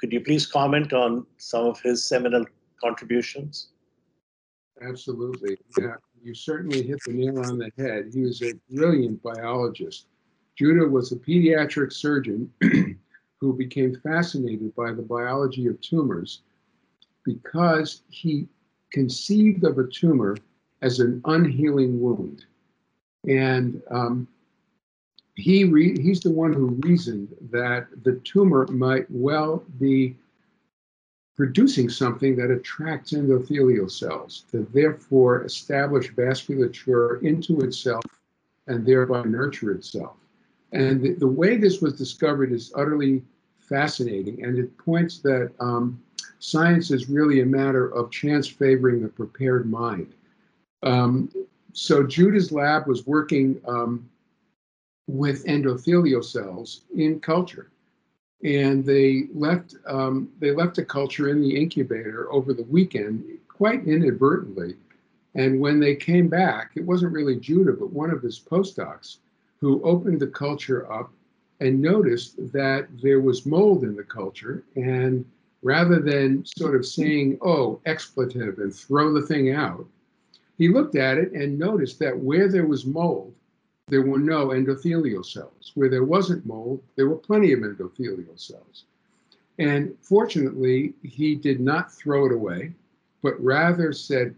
could 0.00 0.12
you 0.12 0.20
please 0.20 0.46
comment 0.46 0.92
on 0.92 1.26
some 1.38 1.66
of 1.66 1.80
his 1.80 2.04
seminal 2.04 2.44
contributions? 2.80 3.68
Absolutely. 4.80 5.58
Yeah, 5.78 5.94
you 6.22 6.34
certainly 6.34 6.82
hit 6.82 6.98
the 7.04 7.12
nail 7.12 7.38
on 7.40 7.58
the 7.58 7.70
head. 7.76 8.10
He 8.12 8.22
was 8.22 8.42
a 8.42 8.52
brilliant 8.70 9.22
biologist. 9.22 10.06
Judah 10.56 10.86
was 10.86 11.12
a 11.12 11.16
pediatric 11.16 11.92
surgeon 11.92 12.52
who 13.40 13.52
became 13.52 13.94
fascinated 14.02 14.74
by 14.74 14.92
the 14.92 15.02
biology 15.02 15.66
of 15.66 15.80
tumors 15.80 16.42
because 17.24 18.02
he 18.08 18.48
conceived 18.92 19.64
of 19.64 19.78
a 19.78 19.86
tumor 19.86 20.36
as 20.82 21.00
an 21.00 21.20
unhealing 21.26 22.00
wound. 22.00 22.46
And 23.26 23.82
um, 23.90 24.28
he 25.34 25.64
re- 25.64 26.00
he's 26.00 26.20
the 26.20 26.30
one 26.30 26.52
who 26.52 26.78
reasoned 26.80 27.34
that 27.50 27.86
the 28.04 28.20
tumor 28.24 28.66
might 28.68 29.06
well 29.10 29.64
be 29.78 30.16
producing 31.36 31.88
something 31.88 32.34
that 32.34 32.50
attracts 32.50 33.12
endothelial 33.12 33.88
cells 33.88 34.44
to 34.50 34.66
therefore 34.74 35.44
establish 35.44 36.12
vasculature 36.12 37.22
into 37.22 37.60
itself 37.60 38.04
and 38.66 38.84
thereby 38.84 39.22
nurture 39.22 39.70
itself. 39.70 40.16
And 40.72 41.00
the, 41.00 41.14
the 41.14 41.28
way 41.28 41.56
this 41.56 41.80
was 41.80 41.94
discovered 41.94 42.52
is 42.52 42.72
utterly 42.74 43.22
fascinating, 43.60 44.44
and 44.44 44.58
it 44.58 44.76
points 44.78 45.18
that 45.20 45.52
um, 45.60 46.02
science 46.40 46.90
is 46.90 47.08
really 47.08 47.40
a 47.40 47.46
matter 47.46 47.88
of 47.94 48.10
chance 48.10 48.48
favoring 48.48 49.00
the 49.00 49.08
prepared 49.08 49.70
mind. 49.70 50.14
Um, 50.82 51.30
so 51.72 52.02
Judah's 52.02 52.52
lab 52.52 52.86
was 52.86 53.06
working 53.06 53.60
um, 53.66 54.08
with 55.06 55.44
endothelial 55.46 56.24
cells 56.24 56.82
in 56.94 57.20
culture 57.20 57.70
and 58.44 58.84
they 58.84 59.26
left 59.34 59.74
um, 59.86 60.28
they 60.38 60.52
left 60.52 60.78
a 60.78 60.84
culture 60.84 61.28
in 61.28 61.40
the 61.40 61.56
incubator 61.56 62.32
over 62.32 62.54
the 62.54 62.62
weekend 62.64 63.24
quite 63.48 63.86
inadvertently. 63.86 64.76
And 65.34 65.60
when 65.60 65.80
they 65.80 65.96
came 65.96 66.28
back, 66.28 66.70
it 66.76 66.84
wasn't 66.84 67.12
really 67.12 67.36
Judah, 67.36 67.72
but 67.72 67.92
one 67.92 68.10
of 68.10 68.22
his 68.22 68.38
postdocs 68.38 69.18
who 69.60 69.82
opened 69.82 70.20
the 70.20 70.28
culture 70.28 70.90
up 70.92 71.10
and 71.60 71.82
noticed 71.82 72.36
that 72.52 72.86
there 73.02 73.20
was 73.20 73.46
mold 73.46 73.82
in 73.82 73.96
the 73.96 74.04
culture. 74.04 74.62
And 74.76 75.24
rather 75.62 75.98
than 75.98 76.46
sort 76.46 76.76
of 76.76 76.86
saying, 76.86 77.38
oh, 77.42 77.80
expletive 77.84 78.58
and 78.58 78.72
throw 78.72 79.12
the 79.12 79.26
thing 79.26 79.52
out, 79.52 79.84
he 80.58 80.68
looked 80.68 80.96
at 80.96 81.18
it 81.18 81.32
and 81.32 81.58
noticed 81.58 81.98
that 82.00 82.18
where 82.18 82.48
there 82.48 82.66
was 82.66 82.84
mold, 82.84 83.32
there 83.86 84.02
were 84.02 84.18
no 84.18 84.48
endothelial 84.48 85.24
cells. 85.24 85.72
Where 85.74 85.88
there 85.88 86.04
wasn't 86.04 86.44
mold, 86.44 86.82
there 86.96 87.08
were 87.08 87.16
plenty 87.16 87.52
of 87.52 87.60
endothelial 87.60 88.38
cells. 88.38 88.84
And 89.58 89.96
fortunately, 90.02 90.94
he 91.02 91.34
did 91.34 91.60
not 91.60 91.92
throw 91.92 92.26
it 92.26 92.32
away, 92.32 92.72
but 93.22 93.42
rather 93.42 93.92
said, 93.92 94.34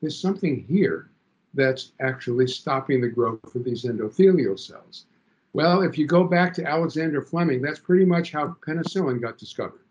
there's 0.00 0.18
something 0.18 0.64
here 0.68 1.08
that's 1.54 1.92
actually 2.00 2.46
stopping 2.46 3.00
the 3.00 3.08
growth 3.08 3.54
of 3.54 3.64
these 3.64 3.84
endothelial 3.84 4.58
cells. 4.58 5.06
Well, 5.52 5.82
if 5.82 5.98
you 5.98 6.06
go 6.06 6.24
back 6.24 6.54
to 6.54 6.66
Alexander 6.66 7.20
Fleming, 7.22 7.60
that's 7.60 7.78
pretty 7.78 8.06
much 8.06 8.32
how 8.32 8.56
penicillin 8.66 9.20
got 9.20 9.36
discovered. 9.36 9.81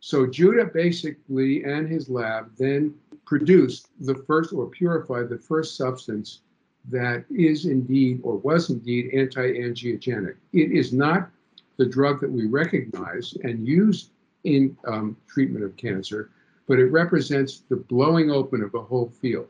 So 0.00 0.26
Judah 0.26 0.64
basically 0.64 1.62
and 1.64 1.88
his 1.88 2.08
lab 2.08 2.56
then 2.56 2.94
produced 3.26 3.88
the 4.00 4.14
first 4.26 4.52
or 4.52 4.66
purified 4.66 5.28
the 5.28 5.38
first 5.38 5.76
substance 5.76 6.40
that 6.88 7.24
is 7.30 7.66
indeed 7.66 8.20
or 8.22 8.38
was 8.38 8.70
indeed 8.70 9.10
anti-angiogenic. 9.14 10.36
It 10.54 10.72
is 10.72 10.94
not 10.94 11.30
the 11.76 11.84
drug 11.84 12.20
that 12.22 12.30
we 12.30 12.46
recognize 12.46 13.34
and 13.44 13.66
use 13.66 14.10
in 14.44 14.76
um, 14.86 15.16
treatment 15.28 15.64
of 15.64 15.76
cancer, 15.76 16.30
but 16.66 16.78
it 16.78 16.86
represents 16.86 17.60
the 17.68 17.76
blowing 17.76 18.30
open 18.30 18.62
of 18.62 18.74
a 18.74 18.82
whole 18.82 19.12
field. 19.20 19.48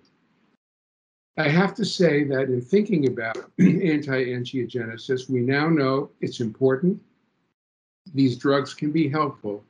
I 1.37 1.49
have 1.49 1.75
to 1.75 1.85
say 1.85 2.25
that 2.25 2.49
in 2.49 2.61
thinking 2.61 3.07
about 3.07 3.37
anti-angiogenesis, 3.61 5.31
we 5.31 5.41
now 5.41 5.69
know 5.69 6.11
it's 6.21 6.41
important. 6.41 7.01
These 8.13 8.37
drugs 8.37 8.75
can 8.75 8.91
be 8.91 9.09
helpful, 9.09 9.65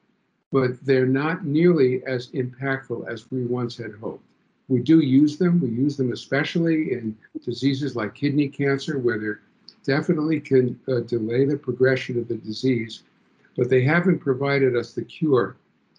but 0.53 0.85
they're 0.85 1.07
not 1.07 1.45
nearly 1.45 2.05
as 2.07 2.29
impactful 2.29 3.09
as 3.09 3.31
we 3.31 3.45
once 3.45 3.77
had 3.77 3.93
hoped. 4.01 4.25
We 4.69 4.81
do 4.81 5.01
use 5.01 5.37
them. 5.37 5.61
We 5.61 5.69
use 5.69 5.97
them 5.97 6.13
especially 6.13 6.93
in 6.93 7.17
diseases 7.45 7.97
like 7.97 8.15
kidney 8.15 8.49
cancer, 8.49 8.99
where 8.99 9.19
they're 9.19 9.41
definitely 9.85 10.41
can 10.41 10.79
uh, 10.89 11.01
delay 11.01 11.45
the 11.45 11.57
progression 11.57 12.19
of 12.19 12.29
the 12.29 12.37
disease, 12.37 13.03
but 13.57 13.69
they 13.69 13.83
haven't 13.83 14.19
provided 14.19 14.77
us 14.77 14.93
the 14.93 15.03
cure 15.03 15.57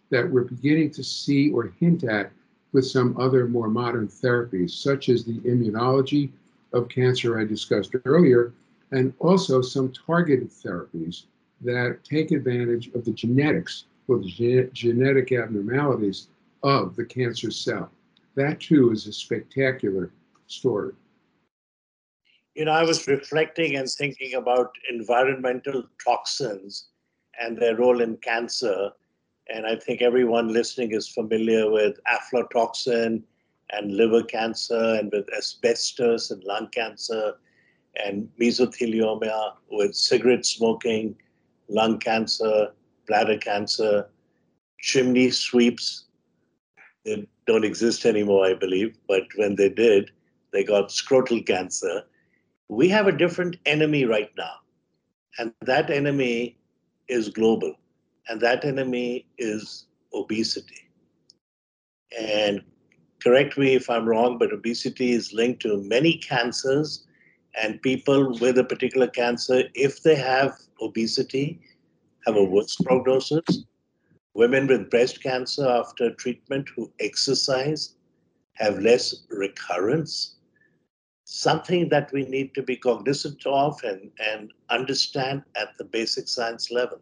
that 0.10 0.30
we're 0.30 0.44
beginning 0.44 0.92
to 0.92 1.04
see 1.04 1.52
or 1.52 1.74
hint 1.80 2.04
at 2.04 2.32
with 2.74 2.86
some 2.86 3.20
other 3.20 3.48
more 3.48 3.70
modern 3.70 4.08
therapies, 4.08 4.72
such 4.72 5.10
as 5.10 5.26
the 5.26 5.40
immunology 5.40 6.30
of 6.74 6.88
cancer 6.90 7.40
I 7.40 7.46
discussed 7.46 7.96
earlier, 8.06 8.54
and 8.92 9.14
also 9.20 9.62
some 9.62 9.92
targeted 9.92 10.50
therapies 10.50 11.24
that 11.62 12.00
take 12.04 12.32
advantage 12.32 12.88
of 12.94 13.06
the 13.06 13.12
genetics 13.12 13.86
the 14.20 14.28
gen- 14.28 14.70
genetic 14.74 15.32
abnormalities 15.32 16.28
of 16.64 16.96
the 16.96 17.06
cancer 17.06 17.52
cell. 17.52 17.92
That 18.36 18.60
too 18.60 18.92
is 18.92 19.08
a 19.08 19.14
spectacular 19.14 20.12
story. 20.48 20.94
You 22.56 22.66
know, 22.66 22.72
I 22.72 22.84
was 22.84 23.08
reflecting 23.08 23.78
and 23.78 23.90
thinking 23.90 24.34
about 24.34 24.72
environmental 24.90 25.84
toxins 26.04 26.90
and 27.40 27.58
their 27.58 27.78
role 27.78 28.02
in 28.02 28.18
cancer. 28.18 28.92
And 29.48 29.66
I 29.66 29.78
think 29.78 30.02
everyone 30.02 30.50
listening 30.50 30.92
is 30.92 31.08
familiar 31.08 31.72
with 31.72 32.00
aflatoxin 32.06 33.24
and 33.72 33.96
liver 33.96 34.24
cancer, 34.24 34.96
and 35.00 35.10
with 35.14 35.28
asbestos 35.34 36.30
and 36.30 36.44
lung 36.44 36.68
cancer, 36.68 37.36
and 38.04 38.30
mesothelioma 38.40 39.54
with 39.72 39.96
cigarette 39.96 40.46
smoking, 40.46 41.16
lung 41.70 41.98
cancer, 41.98 42.74
bladder 43.12 43.38
cancer, 43.38 44.08
chimney 44.80 45.30
sweeps. 45.30 46.06
They 47.04 47.28
don't 47.46 47.66
exist 47.66 48.06
anymore, 48.06 48.46
I 48.46 48.54
believe, 48.54 48.98
but 49.06 49.24
when 49.36 49.56
they 49.58 49.68
did, 49.68 50.12
they 50.54 50.64
got 50.64 50.90
scrotal 50.90 51.46
cancer. 51.46 52.04
We 52.70 52.88
have 52.88 53.08
a 53.08 53.12
different 53.24 53.58
enemy 53.66 54.06
right 54.06 54.32
now, 54.38 54.54
and 55.38 55.54
that 55.64 55.90
enemy 55.90 56.58
is 57.10 57.28
global, 57.28 57.76
and 58.30 58.40
that 58.40 58.64
enemy 58.64 59.26
is 59.38 59.88
obesity. 60.14 60.88
And 62.18 62.62
correct 63.22 63.58
me 63.58 63.76
if 63.76 63.90
I'm 63.90 64.08
wrong, 64.08 64.38
but 64.38 64.54
obesity 64.54 65.12
is 65.12 65.34
linked 65.34 65.64
to 65.64 65.84
many 65.84 66.14
cancers, 66.18 67.06
and 67.62 67.82
people 67.82 68.40
with 68.40 68.58
a 68.58 68.64
particular 68.64 69.08
cancer, 69.08 69.64
if 69.74 70.02
they 70.02 70.16
have 70.16 70.54
obesity, 70.82 71.60
have 72.26 72.36
a 72.36 72.44
worse 72.44 72.76
prognosis. 72.76 73.66
Women 74.34 74.68
with 74.68 74.90
breast 74.90 75.22
cancer 75.22 75.68
after 75.68 76.14
treatment 76.16 76.70
who 76.76 76.92
exercise 77.00 77.96
have 78.54 78.80
less 78.80 79.26
recurrence. 79.30 80.38
Something 81.26 81.90
that 81.90 82.12
we 82.12 82.26
need 82.26 82.54
to 82.56 82.64
be 82.64 82.76
cognizant 82.76 83.46
of 83.46 83.80
and, 83.84 84.12
and 84.20 84.52
understand 84.70 85.44
at 85.56 85.70
the 85.78 85.86
basic 85.86 86.28
science 86.28 86.72
level. 86.72 87.00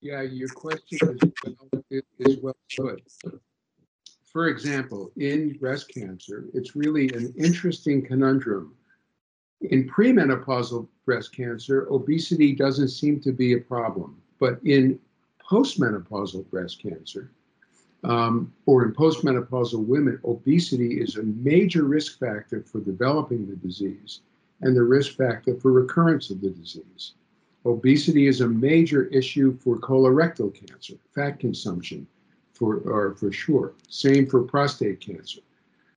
Yeah, 0.00 0.22
your 0.22 0.48
question 0.48 1.18
is 1.22 1.30
well, 1.44 1.84
is 2.18 2.38
well 2.38 2.56
put. 2.76 3.02
For 4.32 4.48
example, 4.48 5.10
in 5.16 5.58
breast 5.58 5.92
cancer, 5.92 6.46
it's 6.54 6.76
really 6.76 7.08
an 7.10 7.34
interesting 7.36 8.06
conundrum. 8.06 8.76
In 9.60 9.88
premenopausal 9.88 10.88
breast 11.04 11.34
cancer, 11.34 11.86
obesity 11.90 12.54
doesn't 12.54 12.88
seem 12.88 13.20
to 13.20 13.32
be 13.32 13.52
a 13.52 13.60
problem. 13.60 14.16
But 14.38 14.58
in 14.64 14.98
postmenopausal 15.50 16.48
breast 16.50 16.82
cancer, 16.82 17.30
um, 18.04 18.52
or 18.64 18.84
in 18.84 18.94
postmenopausal 18.94 19.84
women, 19.84 20.18
obesity 20.24 21.00
is 21.00 21.16
a 21.16 21.22
major 21.22 21.84
risk 21.84 22.18
factor 22.18 22.62
for 22.62 22.80
developing 22.80 23.46
the 23.46 23.56
disease 23.56 24.20
and 24.62 24.74
the 24.74 24.82
risk 24.82 25.16
factor 25.16 25.54
for 25.54 25.72
recurrence 25.72 26.30
of 26.30 26.40
the 26.40 26.50
disease. 26.50 27.12
Obesity 27.66 28.26
is 28.26 28.40
a 28.40 28.48
major 28.48 29.04
issue 29.06 29.54
for 29.58 29.76
colorectal 29.78 30.54
cancer, 30.54 30.94
fat 31.14 31.38
consumption, 31.38 32.06
for 32.54 32.78
or 32.78 33.14
for 33.16 33.30
sure. 33.30 33.74
Same 33.88 34.26
for 34.26 34.42
prostate 34.42 35.00
cancer. 35.00 35.40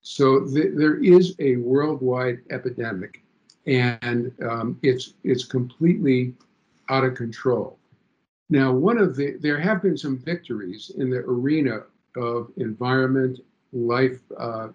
So 0.01 0.45
th- 0.45 0.73
there 0.75 1.01
is 1.01 1.35
a 1.39 1.55
worldwide 1.57 2.39
epidemic, 2.49 3.22
and 3.65 4.31
um, 4.47 4.79
it's 4.83 5.13
it's 5.23 5.45
completely 5.45 6.33
out 6.89 7.03
of 7.03 7.15
control. 7.15 7.77
Now, 8.49 8.71
one 8.71 8.97
of 8.97 9.15
the 9.15 9.37
there 9.39 9.59
have 9.59 9.81
been 9.81 9.97
some 9.97 10.17
victories 10.17 10.91
in 10.97 11.09
the 11.09 11.19
arena 11.19 11.83
of 12.15 12.51
environment, 12.57 13.39
life 13.71 14.19
uh, 14.37 14.69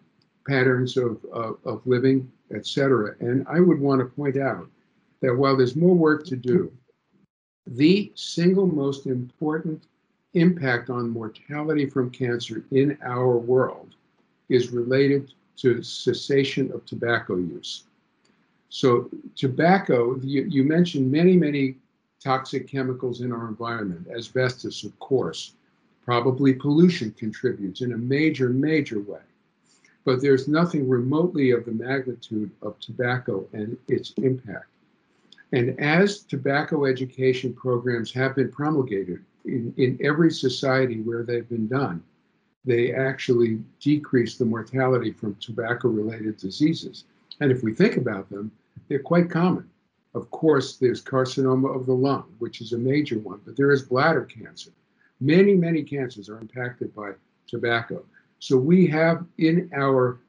patterns 0.46 0.96
of, 0.96 1.24
of, 1.32 1.58
of 1.64 1.86
living, 1.86 2.30
etc. 2.54 3.14
And 3.20 3.46
I 3.48 3.60
would 3.60 3.78
want 3.78 4.00
to 4.00 4.06
point 4.06 4.36
out 4.36 4.68
that 5.20 5.34
while 5.34 5.56
there's 5.56 5.76
more 5.76 5.94
work 5.94 6.24
to 6.26 6.36
do, 6.36 6.72
the 7.66 8.10
single 8.14 8.66
most 8.66 9.06
important 9.06 9.84
impact 10.34 10.90
on 10.90 11.10
mortality 11.10 11.86
from 11.86 12.10
cancer 12.10 12.64
in 12.70 12.96
our 13.02 13.36
world 13.36 13.94
is 14.48 14.70
related 14.70 15.32
to 15.56 15.82
cessation 15.82 16.72
of 16.72 16.84
tobacco 16.86 17.36
use. 17.36 17.84
So, 18.70 19.08
tobacco, 19.34 20.18
you, 20.20 20.44
you 20.48 20.62
mentioned 20.62 21.10
many, 21.10 21.36
many 21.36 21.76
toxic 22.22 22.68
chemicals 22.68 23.20
in 23.20 23.32
our 23.32 23.48
environment, 23.48 24.06
asbestos, 24.14 24.84
of 24.84 24.98
course. 24.98 25.54
Probably 26.04 26.54
pollution 26.54 27.12
contributes 27.12 27.80
in 27.80 27.92
a 27.92 27.98
major, 27.98 28.48
major 28.48 29.00
way. 29.00 29.20
But 30.04 30.22
there's 30.22 30.48
nothing 30.48 30.88
remotely 30.88 31.50
of 31.50 31.64
the 31.64 31.72
magnitude 31.72 32.50
of 32.62 32.78
tobacco 32.80 33.46
and 33.52 33.76
its 33.88 34.12
impact. 34.16 34.66
And 35.52 35.78
as 35.80 36.20
tobacco 36.20 36.84
education 36.84 37.54
programs 37.54 38.12
have 38.12 38.36
been 38.36 38.50
promulgated 38.50 39.24
in, 39.44 39.72
in 39.76 39.98
every 40.02 40.30
society 40.30 41.00
where 41.00 41.22
they've 41.22 41.48
been 41.48 41.68
done, 41.68 42.02
they 42.64 42.92
actually 42.92 43.60
decrease 43.80 44.36
the 44.36 44.44
mortality 44.44 45.12
from 45.12 45.34
tobacco 45.36 45.88
related 45.88 46.36
diseases. 46.36 47.04
And 47.40 47.52
if 47.52 47.62
we 47.62 47.72
think 47.74 47.96
about 47.96 48.28
them, 48.28 48.50
they're 48.88 48.98
quite 48.98 49.30
common. 49.30 49.68
Of 50.14 50.30
course, 50.30 50.76
there's 50.76 51.02
carcinoma 51.02 51.74
of 51.74 51.86
the 51.86 51.94
lung, 51.94 52.34
which 52.38 52.60
is 52.60 52.72
a 52.72 52.78
major 52.78 53.18
one, 53.18 53.40
but 53.44 53.56
there 53.56 53.70
is 53.70 53.82
bladder 53.82 54.24
cancer. 54.24 54.70
Many, 55.20 55.54
many 55.54 55.82
cancers 55.82 56.28
are 56.28 56.40
impacted 56.40 56.94
by 56.94 57.12
tobacco. 57.46 58.04
So 58.38 58.56
we 58.56 58.86
have 58.86 59.26
in 59.38 59.70
our 59.74 60.20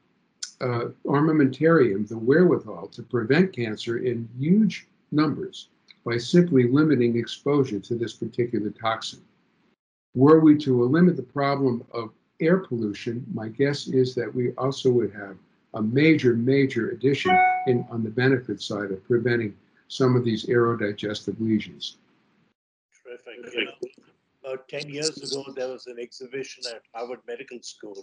uh, 0.60 0.88
armamentarium 1.06 2.06
the 2.06 2.18
wherewithal 2.18 2.88
to 2.88 3.02
prevent 3.02 3.52
cancer 3.52 3.98
in 3.98 4.28
huge 4.38 4.86
numbers 5.10 5.68
by 6.04 6.18
simply 6.18 6.68
limiting 6.68 7.16
exposure 7.16 7.78
to 7.80 7.94
this 7.94 8.14
particular 8.14 8.70
toxin. 8.70 9.20
Were 10.14 10.40
we 10.40 10.56
to 10.58 10.84
limit 10.84 11.16
the 11.16 11.22
problem 11.22 11.84
of 11.92 12.10
air 12.40 12.58
pollution, 12.58 13.24
my 13.32 13.48
guess 13.48 13.86
is 13.86 14.14
that 14.14 14.34
we 14.34 14.52
also 14.52 14.90
would 14.90 15.12
have 15.12 15.36
a 15.74 15.82
major, 15.82 16.34
major 16.34 16.90
addition 16.90 17.36
in, 17.66 17.86
on 17.90 18.02
the 18.02 18.10
benefit 18.10 18.60
side 18.60 18.90
of 18.90 19.04
preventing 19.04 19.56
some 19.88 20.16
of 20.16 20.24
these 20.24 20.46
aerodigestive 20.46 21.40
lesions. 21.40 21.98
Terrific. 23.04 23.54
You 23.54 23.64
know, 23.66 23.72
about 24.44 24.68
10 24.68 24.88
years 24.88 25.16
ago, 25.16 25.44
there 25.54 25.68
was 25.68 25.86
an 25.86 25.98
exhibition 26.00 26.64
at 26.74 26.82
Harvard 26.94 27.20
Medical 27.26 27.58
School, 27.62 28.02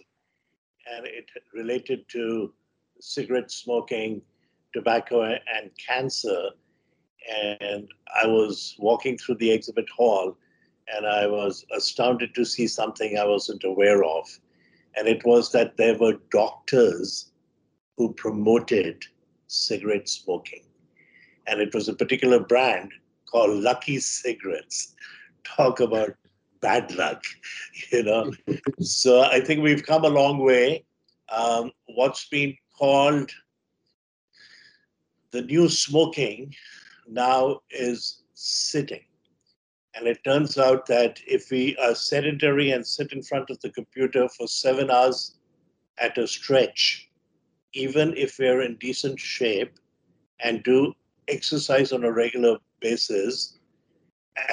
and 0.95 1.05
it 1.05 1.25
related 1.53 2.07
to 2.09 2.53
cigarette 2.99 3.51
smoking, 3.51 4.21
tobacco, 4.73 5.23
and 5.23 5.71
cancer 5.85 6.49
and 7.29 7.87
I 8.21 8.27
was 8.27 8.75
walking 8.79 9.17
through 9.17 9.35
the 9.35 9.51
exhibit 9.51 9.89
hall 9.89 10.37
and 10.87 11.05
I 11.05 11.27
was 11.27 11.65
astounded 11.75 12.33
to 12.35 12.45
see 12.45 12.67
something 12.67 13.17
I 13.17 13.25
wasn't 13.25 13.63
aware 13.63 14.03
of. 14.03 14.25
And 14.95 15.07
it 15.07 15.25
was 15.25 15.51
that 15.51 15.75
there 15.77 15.97
were 15.97 16.17
doctors 16.31 17.31
who 17.97 18.13
promoted 18.13 19.03
cigarette 19.47 20.07
smoking. 20.07 20.63
And 21.47 21.59
it 21.61 21.73
was 21.73 21.87
a 21.87 21.95
particular 21.95 22.39
brand 22.39 22.91
called 23.29 23.61
Lucky 23.61 23.99
Cigarettes. 23.99 24.95
Talk 25.43 25.79
about 25.79 26.15
bad 26.61 26.93
luck, 26.95 27.23
you 27.91 28.03
know. 28.03 28.31
so 28.79 29.21
I 29.21 29.39
think 29.39 29.61
we've 29.61 29.85
come 29.85 30.05
a 30.05 30.09
long 30.09 30.39
way. 30.39 30.85
Um, 31.29 31.71
what's 31.87 32.27
been 32.29 32.55
called 32.77 33.31
the 35.31 35.41
new 35.41 35.67
smoking 35.67 36.53
now 37.07 37.59
is 37.69 38.23
sitting. 38.33 39.03
And 39.93 40.07
it 40.07 40.23
turns 40.23 40.57
out 40.57 40.85
that 40.87 41.19
if 41.27 41.49
we 41.49 41.75
are 41.77 41.95
sedentary 41.95 42.71
and 42.71 42.85
sit 42.85 43.11
in 43.13 43.23
front 43.23 43.49
of 43.49 43.59
the 43.61 43.71
computer 43.71 44.29
for 44.29 44.47
seven 44.47 44.91
hours 44.91 45.35
at 45.97 46.17
a 46.17 46.27
stretch, 46.27 47.06
even 47.77 48.17
if 48.17 48.39
we're 48.39 48.63
in 48.63 48.75
decent 48.77 49.19
shape 49.19 49.77
and 50.39 50.63
do 50.63 50.93
exercise 51.27 51.91
on 51.91 52.03
a 52.03 52.11
regular 52.11 52.57
basis 52.81 53.59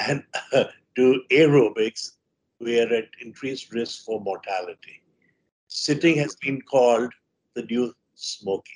and 0.07 0.23
do 0.95 1.23
aerobics, 1.31 2.13
we 2.61 2.79
are 2.81 2.93
at 2.93 3.09
increased 3.23 3.73
risk 3.73 4.05
for 4.05 4.21
mortality. 4.21 5.03
Sitting 5.69 6.17
has 6.19 6.37
been 6.37 6.61
called 6.63 7.13
the 7.55 7.63
new 7.63 7.95
smoking. 8.15 8.75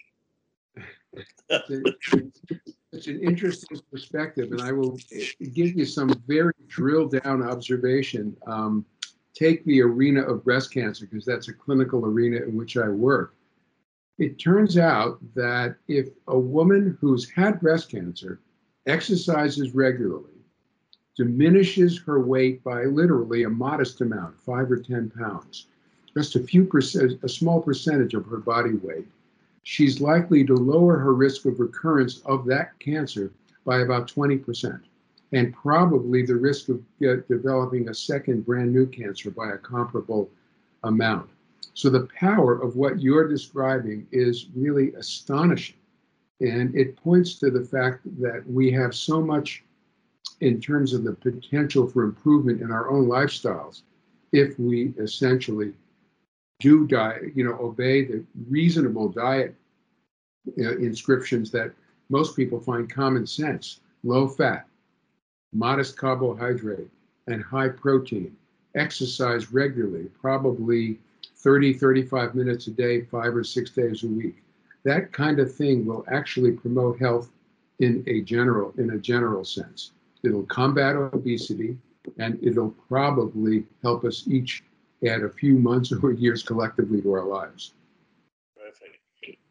It's 1.51 3.07
an 3.07 3.21
interesting 3.23 3.79
perspective, 3.91 4.53
and 4.53 4.63
I 4.63 4.73
will 4.73 4.99
give 5.53 5.77
you 5.77 5.85
some 5.85 6.11
very 6.27 6.55
drill 6.69 7.07
down 7.07 7.43
observation. 7.43 8.35
Um, 8.47 8.85
take 9.35 9.65
the 9.67 9.83
arena 9.83 10.23
of 10.23 10.43
breast 10.43 10.73
cancer, 10.73 11.07
because 11.07 11.25
that's 11.27 11.49
a 11.49 11.53
clinical 11.53 12.05
arena 12.07 12.39
in 12.39 12.57
which 12.57 12.77
I 12.77 12.89
work. 12.89 13.35
It 14.19 14.37
turns 14.37 14.77
out 14.77 15.21
that 15.35 15.77
if 15.87 16.09
a 16.27 16.37
woman 16.39 16.99
who's 17.01 17.31
had 17.31 17.61
breast 17.61 17.89
cancer 17.91 18.41
exercises 18.87 19.77
regularly, 19.77 20.33
diminishes 21.17 22.01
her 22.01 22.19
weight 22.19 22.65
by 22.65 22.85
literally 22.85 23.45
a 23.45 23.51
modest 23.51 24.01
amount, 24.01 24.41
five 24.41 24.71
or 24.73 24.79
10 24.79 25.11
pounds, 25.11 25.67
just 26.15 26.35
a 26.35 26.43
few 26.43 26.65
percent, 26.65 27.21
a 27.23 27.29
small 27.29 27.63
percentage 27.63 28.15
of 28.15 28.27
her 28.27 28.39
body 28.39 28.75
weight, 28.75 29.07
she's 29.63 30.01
likely 30.01 30.45
to 30.45 30.55
lower 30.55 30.99
her 30.99 31.15
risk 31.15 31.45
of 31.45 31.61
recurrence 31.61 32.21
of 32.25 32.45
that 32.47 32.77
cancer 32.81 33.31
by 33.65 33.81
about 33.83 34.09
20%, 34.09 34.81
and 35.31 35.55
probably 35.55 36.25
the 36.25 36.35
risk 36.35 36.69
of 36.69 36.83
developing 37.29 37.89
a 37.89 37.95
second 37.95 38.45
brand 38.45 38.73
new 38.73 38.87
cancer 38.87 39.31
by 39.31 39.53
a 39.53 39.59
comparable 39.59 40.29
amount. 40.83 41.31
So 41.75 41.89
the 41.91 42.09
power 42.19 42.61
of 42.61 42.77
what 42.77 43.01
you're 43.01 43.29
describing 43.29 44.07
is 44.11 44.47
really 44.55 44.93
astonishing. 44.95 45.77
And 46.41 46.75
it 46.75 46.97
points 46.97 47.39
to 47.41 47.51
the 47.51 47.65
fact 47.65 48.01
that 48.21 48.45
we 48.49 48.71
have 48.73 48.95
so 48.95 49.21
much 49.21 49.65
in 50.41 50.61
terms 50.61 50.93
of 50.93 51.05
the 51.05 51.13
potential 51.13 51.87
for 51.87 52.05
improvement 52.05 52.61
in 52.61 52.71
our 52.71 52.91
own 52.91 53.07
lifestyles 53.07 53.83
if 54.33 54.59
we 54.59 54.93
essentially 54.99 55.73
do 56.61 56.87
diet, 56.87 57.33
you 57.35 57.45
know, 57.45 57.57
obey 57.61 58.05
the 58.05 58.25
reasonable 58.49 59.09
diet 59.09 59.55
uh, 60.59 60.77
inscriptions 60.79 61.51
that 61.51 61.73
most 62.11 62.37
people 62.37 62.61
find 62.61 62.91
common 62.91 63.27
sense 63.27 63.81
low 64.05 64.29
fat, 64.29 64.67
modest 65.53 65.97
carbohydrate, 65.97 66.89
and 67.27 67.43
high 67.43 67.69
protein. 67.69 68.37
Exercise 68.75 69.53
regularly, 69.53 70.05
probably 70.21 70.99
30, 71.39 71.75
35 71.75 72.35
minutes 72.35 72.67
a 72.67 72.71
day, 72.71 73.03
five 73.03 73.35
or 73.35 73.45
six 73.45 73.71
days 73.71 74.03
a 74.03 74.09
week. 74.09 74.43
That 74.85 75.13
kind 75.13 75.39
of 75.39 75.55
thing 75.55 75.87
will 75.87 76.05
actually 76.11 76.53
promote 76.53 76.99
health 76.99 77.31
in 77.79 78.05
a 78.07 78.23
general 78.23 78.73
in 78.79 78.91
a 78.91 78.99
general 78.99 79.45
sense. 79.45 79.93
It'll 80.25 80.45
combat 80.45 80.97
obesity, 80.97 81.79
and 82.19 82.39
it'll 82.43 82.75
probably 82.89 83.65
help 83.83 84.05
us 84.05 84.25
each 84.27 84.65
add 85.07 85.23
a 85.23 85.29
few 85.29 85.59
months 85.59 85.93
or 85.93 86.13
years 86.13 86.43
collectively 86.43 87.01
to 87.03 87.13
our 87.13 87.25
lives. 87.25 87.75
Perfect. 88.57 88.99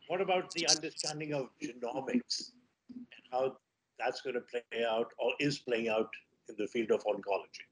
What 0.08 0.20
about 0.20 0.52
the 0.52 0.68
understanding 0.68 1.34
of 1.34 1.50
genomics 1.62 2.52
and 2.94 3.06
how 3.32 3.58
that's 3.98 4.22
going 4.22 4.36
to 4.36 4.42
play 4.42 4.86
out 4.86 5.08
or 5.18 5.32
is 5.40 5.60
playing 5.60 5.90
out 5.90 6.10
in 6.50 6.56
the 6.58 6.68
field 6.68 6.92
of 6.92 7.04
oncology? 7.06 7.66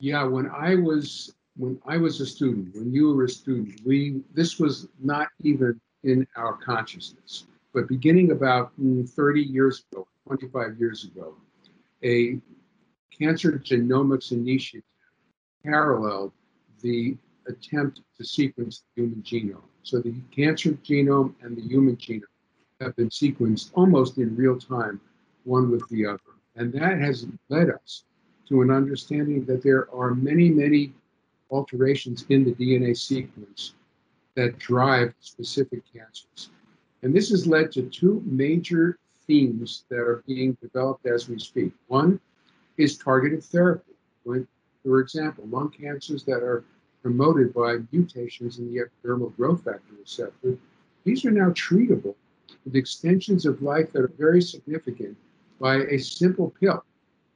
Yeah, 0.00 0.24
when 0.24 0.48
I 0.50 0.74
was 0.76 1.34
when 1.58 1.78
I 1.86 1.96
was 1.96 2.20
a 2.20 2.26
student, 2.26 2.74
when 2.74 2.92
you 2.92 3.12
were 3.12 3.24
a 3.24 3.28
student, 3.28 3.80
we 3.84 4.22
this 4.32 4.58
was 4.58 4.86
not 5.00 5.28
even 5.42 5.78
in 6.04 6.26
our 6.36 6.54
consciousness. 6.54 7.46
But 7.74 7.88
beginning 7.88 8.30
about 8.30 8.70
mm, 8.80 9.08
30 9.08 9.42
years 9.42 9.84
ago, 9.92 10.06
25 10.26 10.78
years 10.78 11.04
ago, 11.04 11.34
a 12.02 12.38
cancer 13.18 13.52
genomics 13.52 14.30
initiative 14.32 14.84
paralleled 15.64 16.32
the 16.80 17.16
attempt 17.48 18.02
to 18.16 18.24
sequence 18.24 18.84
the 18.94 19.02
human 19.02 19.22
genome. 19.22 19.62
So 19.82 20.00
the 20.00 20.14
cancer 20.34 20.72
genome 20.72 21.34
and 21.42 21.56
the 21.56 21.62
human 21.62 21.96
genome 21.96 22.22
have 22.80 22.94
been 22.94 23.08
sequenced 23.08 23.70
almost 23.74 24.18
in 24.18 24.36
real 24.36 24.58
time, 24.58 25.00
one 25.44 25.70
with 25.70 25.88
the 25.88 26.06
other. 26.06 26.20
And 26.54 26.72
that 26.74 27.00
has 27.00 27.26
led 27.48 27.70
us 27.70 28.04
to 28.48 28.62
an 28.62 28.70
understanding 28.70 29.44
that 29.46 29.62
there 29.62 29.92
are 29.92 30.14
many, 30.14 30.48
many 30.48 30.92
alterations 31.50 32.24
in 32.28 32.44
the 32.44 32.52
DNA 32.52 32.96
sequence 32.96 33.74
that 34.34 34.58
drive 34.58 35.14
specific 35.20 35.82
cancers. 35.92 36.50
And 37.02 37.14
this 37.14 37.30
has 37.30 37.46
led 37.46 37.72
to 37.72 37.82
two 37.82 38.22
major 38.24 38.98
themes 39.26 39.84
that 39.88 39.98
are 39.98 40.22
being 40.26 40.56
developed 40.60 41.06
as 41.06 41.28
we 41.28 41.38
speak. 41.38 41.72
One 41.88 42.20
is 42.76 42.96
targeted 42.96 43.42
therapy. 43.44 43.92
For 44.84 45.00
example, 45.00 45.44
lung 45.48 45.70
cancers 45.70 46.24
that 46.24 46.42
are 46.42 46.64
promoted 47.02 47.52
by 47.52 47.78
mutations 47.92 48.58
in 48.58 48.72
the 48.72 48.82
epidermal 48.82 49.34
growth 49.36 49.64
factor 49.64 49.94
receptor, 49.98 50.56
these 51.04 51.24
are 51.24 51.30
now 51.30 51.50
treatable 51.50 52.14
with 52.64 52.76
extensions 52.76 53.46
of 53.46 53.62
life 53.62 53.92
that 53.92 54.02
are 54.02 54.12
very 54.18 54.42
significant 54.42 55.16
by 55.60 55.76
a 55.76 55.98
simple 55.98 56.54
pill 56.60 56.84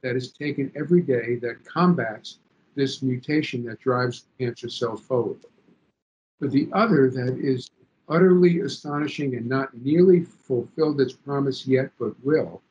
that 0.01 0.15
is 0.15 0.31
taken 0.31 0.71
every 0.75 1.01
day 1.01 1.35
that 1.35 1.63
combats 1.65 2.39
this 2.75 3.01
mutation 3.01 3.63
that 3.65 3.79
drives 3.79 4.25
cancer 4.39 4.69
cells 4.69 5.01
forward. 5.01 5.39
But 6.39 6.51
the 6.51 6.69
other 6.73 7.09
that 7.09 7.37
is 7.39 7.69
utterly 8.09 8.59
astonishing 8.61 9.35
and 9.35 9.47
not 9.47 9.73
nearly 9.77 10.21
fulfilled 10.23 10.99
its 10.99 11.13
promise 11.13 11.65
yet, 11.65 11.91
but 11.99 12.13
will, 12.23 12.61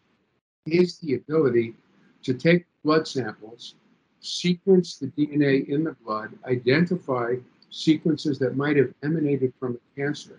is 0.67 0.99
the 0.99 1.15
ability 1.15 1.75
to 2.23 2.35
take 2.35 2.67
blood 2.85 3.09
samples, 3.09 3.75
sequence 4.21 4.99
the 4.99 5.09
DNA 5.09 5.69
in 5.69 5.85
the 5.85 5.97
blood, 6.05 6.33
identify 6.45 7.35
sequences 7.71 8.39
that 8.39 8.57
might 8.57 8.77
have 8.77 8.93
emanated 9.03 9.53
from 9.59 9.77
a 9.77 10.01
cancer. 10.01 10.39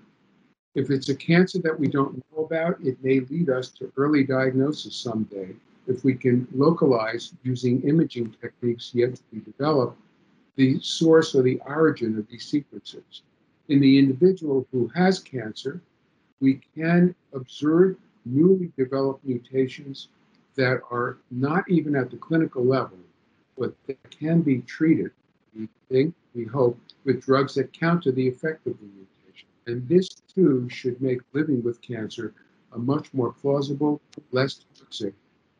If 0.75 0.89
it's 0.89 1.09
a 1.09 1.15
cancer 1.15 1.59
that 1.59 1.79
we 1.79 1.87
don't 1.87 2.23
know 2.31 2.45
about, 2.45 2.79
it 2.81 3.03
may 3.03 3.19
lead 3.21 3.49
us 3.49 3.69
to 3.71 3.91
early 3.97 4.23
diagnosis 4.23 4.95
someday. 4.95 5.55
If 5.87 6.03
we 6.03 6.13
can 6.15 6.47
localize 6.53 7.33
using 7.43 7.81
imaging 7.81 8.35
techniques 8.41 8.91
yet 8.93 9.15
to 9.15 9.21
be 9.31 9.39
developed 9.39 9.97
the 10.55 10.79
source 10.79 11.33
or 11.35 11.41
the 11.41 11.59
origin 11.65 12.17
of 12.17 12.27
these 12.27 12.45
sequences. 12.45 13.23
In 13.69 13.79
the 13.79 13.97
individual 13.97 14.67
who 14.71 14.87
has 14.93 15.19
cancer, 15.19 15.81
we 16.39 16.61
can 16.75 17.15
observe 17.33 17.97
newly 18.25 18.71
developed 18.77 19.25
mutations 19.25 20.09
that 20.55 20.81
are 20.91 21.17
not 21.31 21.67
even 21.69 21.95
at 21.95 22.11
the 22.11 22.17
clinical 22.17 22.63
level, 22.63 22.97
but 23.57 23.73
that 23.87 24.11
can 24.11 24.41
be 24.41 24.59
treated, 24.59 25.11
we 25.55 25.67
think, 25.89 26.13
we 26.35 26.45
hope, 26.45 26.77
with 27.05 27.21
drugs 27.21 27.55
that 27.55 27.73
counter 27.73 28.11
the 28.11 28.27
effect 28.27 28.67
of 28.67 28.77
the 28.79 28.85
mutation. 28.85 29.47
And 29.67 29.87
this 29.87 30.09
too 30.09 30.67
should 30.69 31.01
make 31.01 31.21
living 31.33 31.63
with 31.63 31.81
cancer 31.81 32.33
a 32.73 32.77
much 32.79 33.13
more 33.13 33.33
plausible, 33.33 34.01
less 34.31 34.65
toxic, 34.77 35.13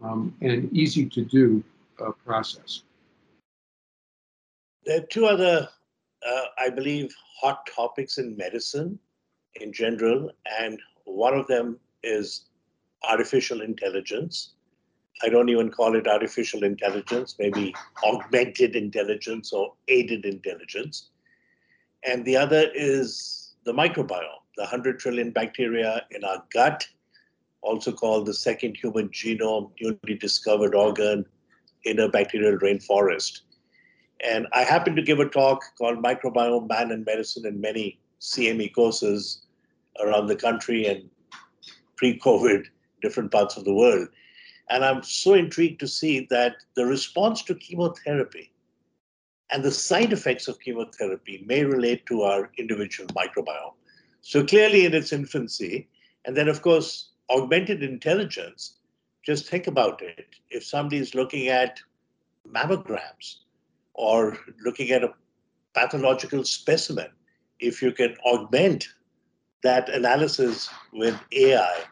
um, 0.04 0.36
and 0.42 0.72
easy 0.76 1.06
to 1.06 1.24
do 1.24 1.64
uh, 2.04 2.12
process. 2.26 2.84
There 4.86 5.00
are 5.00 5.06
two 5.06 5.26
other, 5.26 5.70
uh, 6.28 6.46
I 6.58 6.70
believe, 6.70 7.16
hot 7.40 7.68
topics 7.74 8.18
in 8.18 8.36
medicine 8.36 9.00
in 9.56 9.72
general, 9.72 10.32
and 10.60 10.80
one 11.06 11.34
of 11.34 11.48
them 11.48 11.80
is 12.04 12.46
artificial 13.08 13.62
intelligence. 13.62 14.54
I 15.22 15.30
don't 15.30 15.50
even 15.50 15.72
call 15.72 15.96
it 15.96 16.08
artificial 16.08 16.64
intelligence, 16.64 17.36
maybe 17.40 17.74
augmented 18.04 18.76
intelligence 18.76 19.54
or 19.54 19.74
aided 19.88 20.26
intelligence. 20.26 21.10
And 22.06 22.26
the 22.26 22.36
other 22.36 22.70
is 22.74 23.54
the 23.64 23.72
microbiome, 23.74 24.42
the 24.58 24.64
100 24.64 25.00
trillion 25.00 25.32
bacteria 25.32 26.06
in 26.12 26.24
our 26.24 26.44
gut, 26.52 26.86
also 27.64 27.92
called 27.92 28.26
the 28.26 28.34
second 28.34 28.78
human 28.78 29.10
genome, 29.10 29.72
newly 29.82 30.18
discovered 30.20 30.76
organ 30.76 31.26
in 31.86 32.00
a 32.00 32.10
bacterial 32.10 32.58
rainforest. 32.60 33.42
And 34.24 34.48
I 34.54 34.64
happened 34.64 34.96
to 34.98 35.02
give 35.02 35.20
a 35.20 35.28
talk 35.28 35.64
called 35.78 36.04
Microbiome 36.04 36.70
Man 36.70 36.92
and 36.92 37.06
Medicine 37.06 37.46
in 37.46 37.60
many 37.60 38.00
CME 38.22 38.74
courses 38.74 39.46
around 40.00 40.28
the 40.28 40.36
country 40.36 40.86
and 40.86 41.10
pre 41.96 42.20
COVID, 42.20 42.66
different 43.02 43.32
parts 43.32 43.58
of 43.58 43.66
the 43.66 43.74
world. 43.74 44.08
And 44.70 44.86
I'm 44.86 45.04
so 45.04 45.34
intrigued 45.34 45.80
to 45.82 45.88
see 45.88 46.28
that 46.30 46.56
the 46.76 46.86
response 46.86 47.44
to 47.44 47.56
chemotherapy 47.56 48.52
and 49.52 49.64
the 49.64 49.72
side 49.72 50.14
effects 50.14 50.48
of 50.48 50.60
chemotherapy 50.60 51.44
may 51.46 51.64
relate 51.64 52.06
to 52.08 52.24
our 52.24 52.50
individual 52.58 53.08
microbiome. 53.10 53.74
So 54.22 54.46
clearly 54.46 54.86
in 54.86 54.94
its 54.94 55.12
infancy, 55.12 55.90
and 56.26 56.36
then 56.36 56.48
of 56.48 56.62
course, 56.62 57.10
augmented 57.30 57.84
intelligence, 57.84 58.78
just 59.26 59.48
think 59.48 59.68
about 59.68 60.02
it. 60.02 60.28
If 60.50 60.64
somebody 60.66 60.98
is 60.98 61.16
looking 61.16 61.48
at 61.48 61.80
mammograms, 62.48 63.38
or 63.94 64.38
looking 64.64 64.92
at 64.92 65.04
a 65.04 65.14
pathological 65.74 66.44
specimen, 66.44 67.08
if 67.60 67.82
you 67.82 67.92
can 67.92 68.16
augment 68.26 68.88
that 69.62 69.90
analysis 69.90 70.70
with 70.92 71.18
AI, 71.32 71.84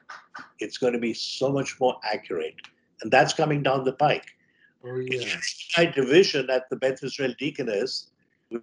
it's 0.59 0.77
going 0.77 0.93
to 0.93 0.99
be 0.99 1.13
so 1.13 1.51
much 1.51 1.79
more 1.79 1.97
accurate. 2.03 2.55
And 3.01 3.11
that's 3.11 3.33
coming 3.33 3.63
down 3.63 3.83
the 3.83 3.93
pike. 3.93 4.25
Oh, 4.83 4.97
yeah. 4.97 5.35
My 5.77 5.85
division 5.85 6.49
at 6.49 6.69
the 6.69 6.75
Beth 6.75 7.03
Israel 7.03 7.33
Deaconess, 7.39 8.07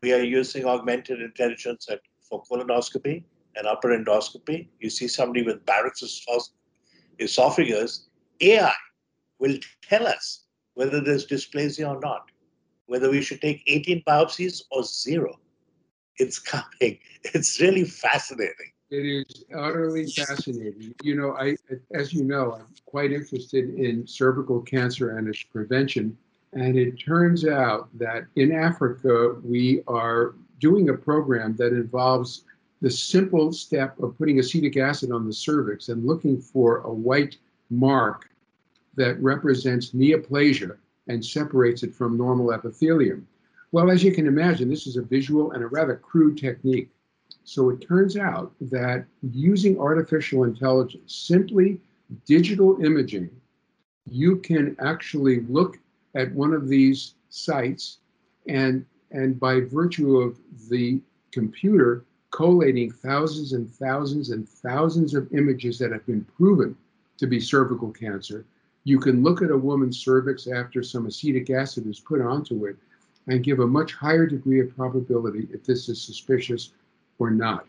we 0.02 0.12
are 0.12 0.22
using 0.22 0.66
augmented 0.66 1.22
intelligence 1.22 1.88
at, 1.90 2.00
for 2.20 2.42
colonoscopy 2.44 3.24
an 3.58 3.66
upper 3.66 3.88
endoscopy, 3.88 4.68
you 4.80 4.90
see 4.90 5.08
somebody 5.08 5.42
with 5.42 5.64
Barrett's 5.66 6.02
esophagus, 7.18 8.08
AI 8.40 8.72
will 9.38 9.58
tell 9.82 10.06
us 10.06 10.44
whether 10.74 11.00
there's 11.00 11.26
dysplasia 11.26 11.88
or 11.88 12.00
not, 12.00 12.30
whether 12.86 13.10
we 13.10 13.20
should 13.20 13.40
take 13.40 13.62
18 13.66 14.02
biopsies 14.06 14.62
or 14.70 14.84
zero. 14.84 15.38
It's 16.16 16.38
coming. 16.38 16.64
It's 17.34 17.60
really 17.60 17.84
fascinating. 17.84 18.72
It 18.90 19.04
is 19.04 19.44
utterly 19.54 20.06
fascinating. 20.06 20.94
You 21.02 21.16
know, 21.16 21.36
I, 21.36 21.56
as 21.92 22.12
you 22.14 22.24
know, 22.24 22.54
I'm 22.54 22.74
quite 22.86 23.12
interested 23.12 23.74
in 23.74 24.06
cervical 24.06 24.62
cancer 24.62 25.18
and 25.18 25.28
its 25.28 25.42
prevention. 25.42 26.16
And 26.54 26.78
it 26.78 26.92
turns 26.92 27.46
out 27.46 27.90
that 27.98 28.24
in 28.36 28.52
Africa, 28.52 29.34
we 29.44 29.82
are 29.86 30.36
doing 30.58 30.88
a 30.88 30.94
program 30.94 31.54
that 31.56 31.72
involves 31.72 32.44
the 32.80 32.90
simple 32.90 33.52
step 33.52 33.98
of 33.98 34.16
putting 34.18 34.38
acetic 34.38 34.76
acid 34.76 35.10
on 35.10 35.26
the 35.26 35.32
cervix 35.32 35.88
and 35.88 36.06
looking 36.06 36.40
for 36.40 36.78
a 36.78 36.92
white 36.92 37.36
mark 37.70 38.30
that 38.94 39.20
represents 39.22 39.90
neoplasia 39.90 40.76
and 41.08 41.24
separates 41.24 41.82
it 41.82 41.94
from 41.94 42.16
normal 42.16 42.52
epithelium. 42.52 43.26
Well, 43.72 43.90
as 43.90 44.02
you 44.02 44.12
can 44.12 44.26
imagine, 44.26 44.68
this 44.68 44.86
is 44.86 44.96
a 44.96 45.02
visual 45.02 45.52
and 45.52 45.62
a 45.62 45.66
rather 45.66 45.96
crude 45.96 46.38
technique. 46.38 46.88
So 47.44 47.70
it 47.70 47.86
turns 47.86 48.16
out 48.16 48.52
that 48.60 49.04
using 49.22 49.78
artificial 49.78 50.44
intelligence, 50.44 51.14
simply 51.14 51.80
digital 52.26 52.82
imaging, 52.84 53.30
you 54.10 54.36
can 54.36 54.76
actually 54.80 55.40
look 55.40 55.78
at 56.14 56.32
one 56.32 56.52
of 56.52 56.68
these 56.68 57.14
sites 57.28 57.98
and 58.48 58.84
and 59.10 59.38
by 59.40 59.60
virtue 59.60 60.18
of 60.18 60.38
the 60.68 61.00
computer 61.32 62.04
collating 62.30 62.90
thousands 62.90 63.52
and 63.52 63.70
thousands 63.70 64.30
and 64.30 64.48
thousands 64.48 65.14
of 65.14 65.32
images 65.32 65.78
that 65.78 65.92
have 65.92 66.06
been 66.06 66.24
proven 66.36 66.76
to 67.16 67.26
be 67.26 67.40
cervical 67.40 67.90
cancer, 67.90 68.44
you 68.84 68.98
can 68.98 69.22
look 69.22 69.42
at 69.42 69.50
a 69.50 69.56
woman's 69.56 69.98
cervix 69.98 70.46
after 70.46 70.82
some 70.82 71.06
acetic 71.06 71.50
acid 71.50 71.86
is 71.86 72.00
put 72.00 72.20
onto 72.20 72.66
it 72.66 72.76
and 73.26 73.44
give 73.44 73.60
a 73.60 73.66
much 73.66 73.92
higher 73.92 74.26
degree 74.26 74.60
of 74.60 74.74
probability 74.74 75.48
if 75.52 75.64
this 75.64 75.88
is 75.88 76.00
suspicious 76.00 76.72
or 77.18 77.30
not. 77.30 77.66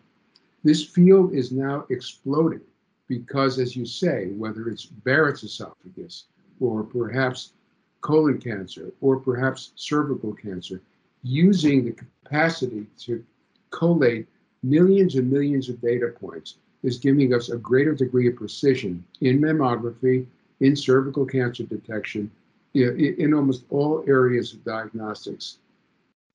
This 0.64 0.84
field 0.84 1.34
is 1.34 1.52
now 1.52 1.86
exploding 1.90 2.62
because, 3.08 3.60
as 3.60 3.76
you 3.76 3.86
say, 3.86 4.28
whether 4.38 4.70
it's 4.70 4.86
Barrett's 4.86 5.44
esophagus 5.44 6.26
or 6.60 6.84
perhaps 6.84 7.54
colon 8.02 8.40
cancer 8.40 8.92
or 9.02 9.18
perhaps 9.18 9.72
cervical 9.76 10.34
cancer, 10.34 10.82
using 11.24 11.84
the 11.84 11.92
capacity 11.92 12.86
to 13.00 13.24
collate 13.72 14.28
millions 14.64 15.16
and 15.16 15.32
millions 15.32 15.70
of 15.70 15.82
data 15.82 16.14
points 16.20 16.56
is 16.84 16.98
giving 16.98 17.34
us 17.34 17.50
a 17.50 17.58
greater 17.58 17.94
degree 17.94 18.28
of 18.28 18.36
precision 18.36 19.04
in 19.22 19.40
mammography, 19.40 20.26
in 20.60 20.76
cervical 20.76 21.26
cancer 21.26 21.64
detection, 21.64 22.32
in 22.74 23.34
almost 23.34 23.64
all 23.70 24.04
areas 24.08 24.54
of 24.54 24.64
diagnostics. 24.64 25.58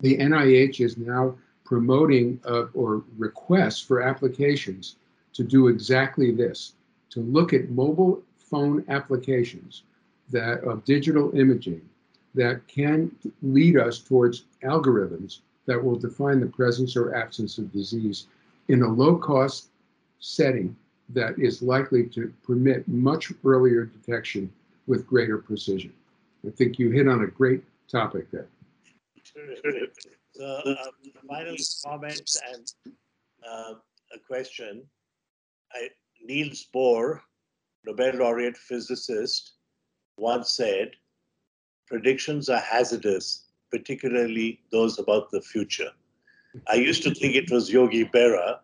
The 0.01 0.19
NIH 0.19 0.85
is 0.85 0.97
now 0.97 1.37
promoting 1.65 2.41
uh, 2.47 2.67
or 2.75 3.05
requests 3.17 3.81
for 3.81 4.03
applications 4.03 4.97
to 5.33 5.43
do 5.43 5.69
exactly 5.69 6.31
this 6.31 6.75
to 7.11 7.21
look 7.21 7.53
at 7.53 7.71
mobile 7.71 8.23
phone 8.37 8.85
applications 8.89 9.83
that 10.31 10.63
of 10.65 10.85
digital 10.85 11.37
imaging 11.37 11.83
that 12.35 12.67
can 12.67 13.15
lead 13.43 13.77
us 13.77 13.99
towards 13.99 14.45
algorithms 14.63 15.41
that 15.67 15.83
will 15.83 15.97
define 15.97 16.41
the 16.41 16.47
presence 16.47 16.97
or 16.97 17.15
absence 17.15 17.59
of 17.59 17.73
disease 17.73 18.27
in 18.69 18.83
a 18.83 18.89
low 18.89 19.17
cost 19.17 19.69
setting 20.21 20.77
that 21.11 21.39
is 21.39 21.63
likely 21.63 22.05
to 22.05 22.33
permit 22.43 22.87
much 22.89 23.33
earlier 23.45 23.85
detection 23.85 24.51
with 24.87 25.07
greater 25.07 25.39
precision. 25.39 25.93
I 26.47 26.51
think 26.51 26.79
you 26.79 26.91
hit 26.91 27.09
on 27.09 27.23
a 27.23 27.27
great 27.27 27.63
topic 27.89 28.31
there. 28.31 28.49
So, 30.37 30.45
uh, 30.45 30.75
final 31.29 31.55
comments 31.87 32.37
and 32.53 32.73
uh, 33.49 33.75
a 34.13 34.19
question. 34.27 34.83
I, 35.73 35.91
Niels 36.25 36.67
Bohr, 36.75 37.21
Nobel 37.87 38.17
laureate 38.17 38.57
physicist, 38.57 39.53
once 40.17 40.51
said, 40.51 40.91
predictions 41.87 42.49
are 42.49 42.59
hazardous, 42.59 43.45
particularly 43.75 44.61
those 44.71 45.01
about 45.01 45.31
the 45.33 45.41
future. 45.41 45.91
I 46.69 46.75
used 46.75 47.03
to 47.03 47.13
think 47.13 47.35
it 47.35 47.51
was 47.51 47.73
Yogi 47.73 48.05
Berra, 48.05 48.59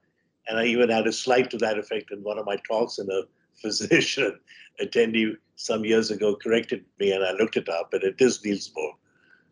and 0.46 0.57
I 0.57 0.66
even 0.66 0.88
had 0.88 1.09
a 1.09 1.12
slide 1.12 1.51
to 1.51 1.59
that 1.59 1.81
effect 1.81 2.12
in 2.12 2.23
one 2.23 2.38
of 2.38 2.46
my 2.46 2.59
talks, 2.68 2.99
and 2.99 3.11
a 3.11 3.25
physician 3.61 4.38
attendee 4.81 5.35
some 5.57 5.85
years 5.85 6.12
ago 6.12 6.37
corrected 6.37 6.85
me, 7.01 7.11
and 7.11 7.25
I 7.25 7.33
looked 7.33 7.57
it 7.57 7.68
up, 7.68 7.92
and 7.92 8.05
it 8.05 8.20
is 8.20 8.44
Niels 8.44 8.70
Bohr. 8.77 8.92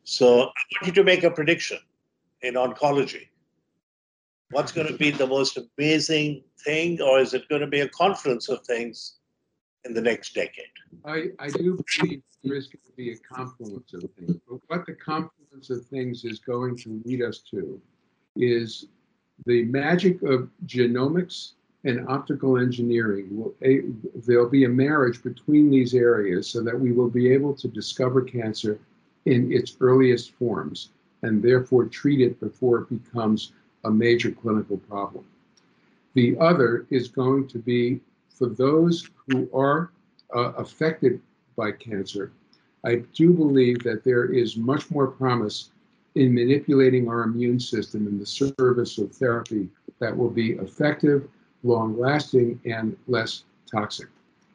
So 0.05 0.27
I 0.29 0.33
want 0.45 0.87
you 0.87 0.93
to 0.93 1.03
make 1.03 1.25
a 1.25 1.31
prediction 1.31 1.81
in 2.43 2.55
oncology. 2.55 3.27
What's 4.53 4.73
going 4.73 4.87
to 4.87 4.97
be 4.97 5.11
the 5.11 5.27
most 5.27 5.59
amazing 5.59 6.45
thing, 6.65 7.03
or 7.03 7.19
is 7.19 7.35
it 7.35 7.49
going 7.49 7.63
to 7.63 7.67
be 7.67 7.81
a 7.81 7.89
confluence 7.89 8.49
of 8.49 8.65
things 8.65 9.18
in 9.85 9.95
the 9.95 10.01
next 10.01 10.35
decade? 10.35 10.65
I, 11.05 11.29
I 11.39 11.49
do 11.49 11.83
believe 11.99 12.23
there 12.45 12.57
is 12.57 12.67
going 12.67 12.83
to 12.87 12.93
be 12.97 13.13
a 13.13 13.17
confluence 13.17 13.93
of 13.95 14.05
things. 14.19 14.37
But 14.49 14.61
what 14.69 14.87
the 14.87 14.95
confluence 14.95 15.71
of 15.71 15.87
things 15.87 16.25
is 16.25 16.39
going 16.39 16.77
to 16.79 17.03
lead 17.05 17.23
us 17.23 17.39
to 17.51 17.81
is 18.37 18.87
the 19.47 19.65
magic 19.65 20.23
of 20.23 20.49
genomics 20.67 21.53
and 21.85 22.09
optical 22.09 22.59
engineering. 22.59 23.29
Will, 23.31 23.55
a, 23.63 23.83
there'll 24.27 24.49
be 24.49 24.65
a 24.65 24.69
marriage 24.69 25.23
between 25.23 25.71
these 25.71 25.95
areas 25.95 26.49
so 26.49 26.63
that 26.63 26.79
we 26.79 26.93
will 26.93 27.09
be 27.09 27.33
able 27.33 27.55
to 27.55 27.69
discover 27.69 28.23
cancer 28.23 28.79
in 29.27 29.53
its 29.53 29.77
earliest 29.81 30.33
forms 30.33 30.91
and 31.23 31.43
therefore 31.43 31.87
treat 31.87 32.21
it 32.21 32.39
before 32.41 32.79
it 32.81 33.05
becomes 33.05 33.53
a 33.85 33.91
major 33.91 34.31
clinical 34.31 34.77
problem. 34.77 35.25
The 36.15 36.37
other 36.39 36.87
is 36.91 37.09
going 37.09 37.49
to 37.49 37.59
be 37.59 38.01
for 38.39 38.49
those 38.49 39.11
who 39.27 39.49
are 39.53 39.91
uh, 40.35 40.53
affected 40.53 41.21
by 41.57 41.73
cancer, 41.73 42.33
I 42.85 43.03
do 43.13 43.33
believe 43.33 43.83
that 43.83 44.05
there 44.05 44.27
is 44.27 44.57
much 44.57 44.91
more 44.91 45.09
promise 45.09 45.71
in 46.15 46.33
manipulating 46.33 47.09
our 47.09 47.23
immune 47.23 47.59
system 47.59 48.07
in 48.07 48.19
the 48.19 48.27
service 48.27 48.99
of 48.99 49.13
therapy 49.13 49.69
that 49.99 50.17
will 50.17 50.31
be 50.31 50.53
effective, 50.53 51.29
long 51.65 51.99
lasting, 51.99 52.61
and 52.65 52.97
less 53.09 53.43
toxic. 53.71 54.07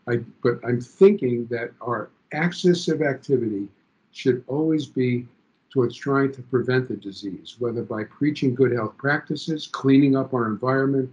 I, 0.08 0.19
but 0.41 0.60
I'm 0.65 0.82
thinking 0.82 1.46
that 1.48 1.72
our 1.82 2.10
axis 2.32 2.88
of 2.88 3.02
activity 3.02 3.67
should 4.12 4.43
always 4.48 4.86
be 4.86 5.28
towards 5.69 5.96
trying 5.96 6.32
to 6.32 6.41
prevent 6.43 6.88
the 6.88 6.96
disease, 6.96 7.56
whether 7.60 7.82
by 7.82 8.04
preaching 8.06 8.56
good 8.56 8.72
health 8.72 8.96
practices, 8.98 9.67
cleaning 9.67 10.15
up 10.15 10.34
our 10.34 10.48
environment, 10.48 11.12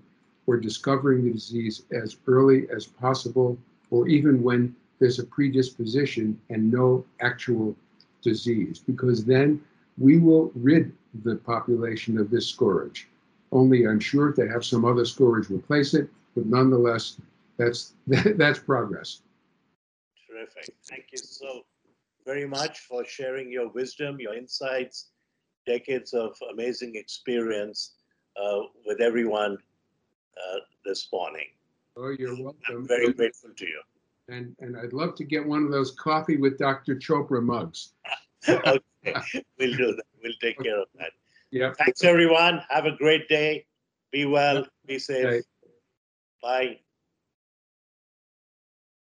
or 0.51 0.57
discovering 0.57 1.25
the 1.25 1.31
disease 1.31 1.85
as 1.93 2.17
early 2.27 2.67
as 2.75 2.85
possible, 2.85 3.57
or 3.93 4.09
even 4.09 4.43
when 4.43 4.75
there's 4.99 5.21
a 5.21 5.25
predisposition 5.25 6.37
and 6.51 6.73
no 6.73 7.05
actual 7.21 7.77
disease, 8.21 8.81
because 8.81 9.25
then 9.25 9.63
we 9.97 10.19
will 10.19 10.51
rid 10.57 10.93
the 11.23 11.37
population 11.37 12.19
of 12.19 12.31
this 12.31 12.49
scourge. 12.49 13.07
Only 13.53 13.87
I'm 13.87 14.01
sure 14.01 14.33
to 14.33 14.49
have 14.49 14.65
some 14.65 14.85
other 14.85 15.05
scourge 15.05 15.51
replace 15.51 15.95
it, 15.95 16.11
but 16.35 16.47
nonetheless, 16.47 17.21
that's 17.57 17.95
that's 18.09 18.59
progress. 18.59 19.23
Terrific. 20.29 20.75
Thank 20.89 21.05
you 21.13 21.19
so 21.19 21.63
very 22.27 22.49
much 22.49 22.81
for 22.81 23.05
sharing 23.05 23.53
your 23.53 23.69
wisdom, 23.69 24.19
your 24.19 24.35
insights, 24.35 25.11
decades 25.65 26.13
of 26.13 26.37
amazing 26.53 26.97
experience 26.97 27.95
uh, 28.37 28.63
with 28.85 29.01
everyone 29.01 29.57
uh, 30.37 30.59
this 30.85 31.09
morning. 31.13 31.47
Oh, 31.97 32.15
you're 32.19 32.35
welcome. 32.35 32.61
I'm 32.69 32.87
very 32.87 33.13
grateful 33.13 33.51
to 33.57 33.67
you. 33.67 33.81
And, 34.29 34.55
and 34.61 34.77
I'd 34.77 34.93
love 34.93 35.15
to 35.17 35.25
get 35.25 35.45
one 35.45 35.65
of 35.65 35.71
those 35.71 35.91
coffee 35.93 36.37
with 36.37 36.59
Dr. 36.59 36.97
Chopra 36.97 37.43
mugs. 37.43 37.95
okay, 38.49 38.81
we'll 39.59 39.77
do 39.77 39.97
that. 39.97 40.05
We'll 40.23 40.33
take 40.41 40.63
care 40.63 40.81
of 40.81 40.89
that. 40.99 41.11
Yeah. 41.51 41.73
Thanks, 41.75 42.05
everyone. 42.05 42.63
Have 42.69 42.87
a 42.87 42.93
great 42.93 43.29
day. 43.29 43.67
Be 44.13 44.25
well. 44.25 44.67
Be 44.87 44.99
safe. 44.99 45.27
Okay. 45.27 45.41
Bye. 46.43 46.79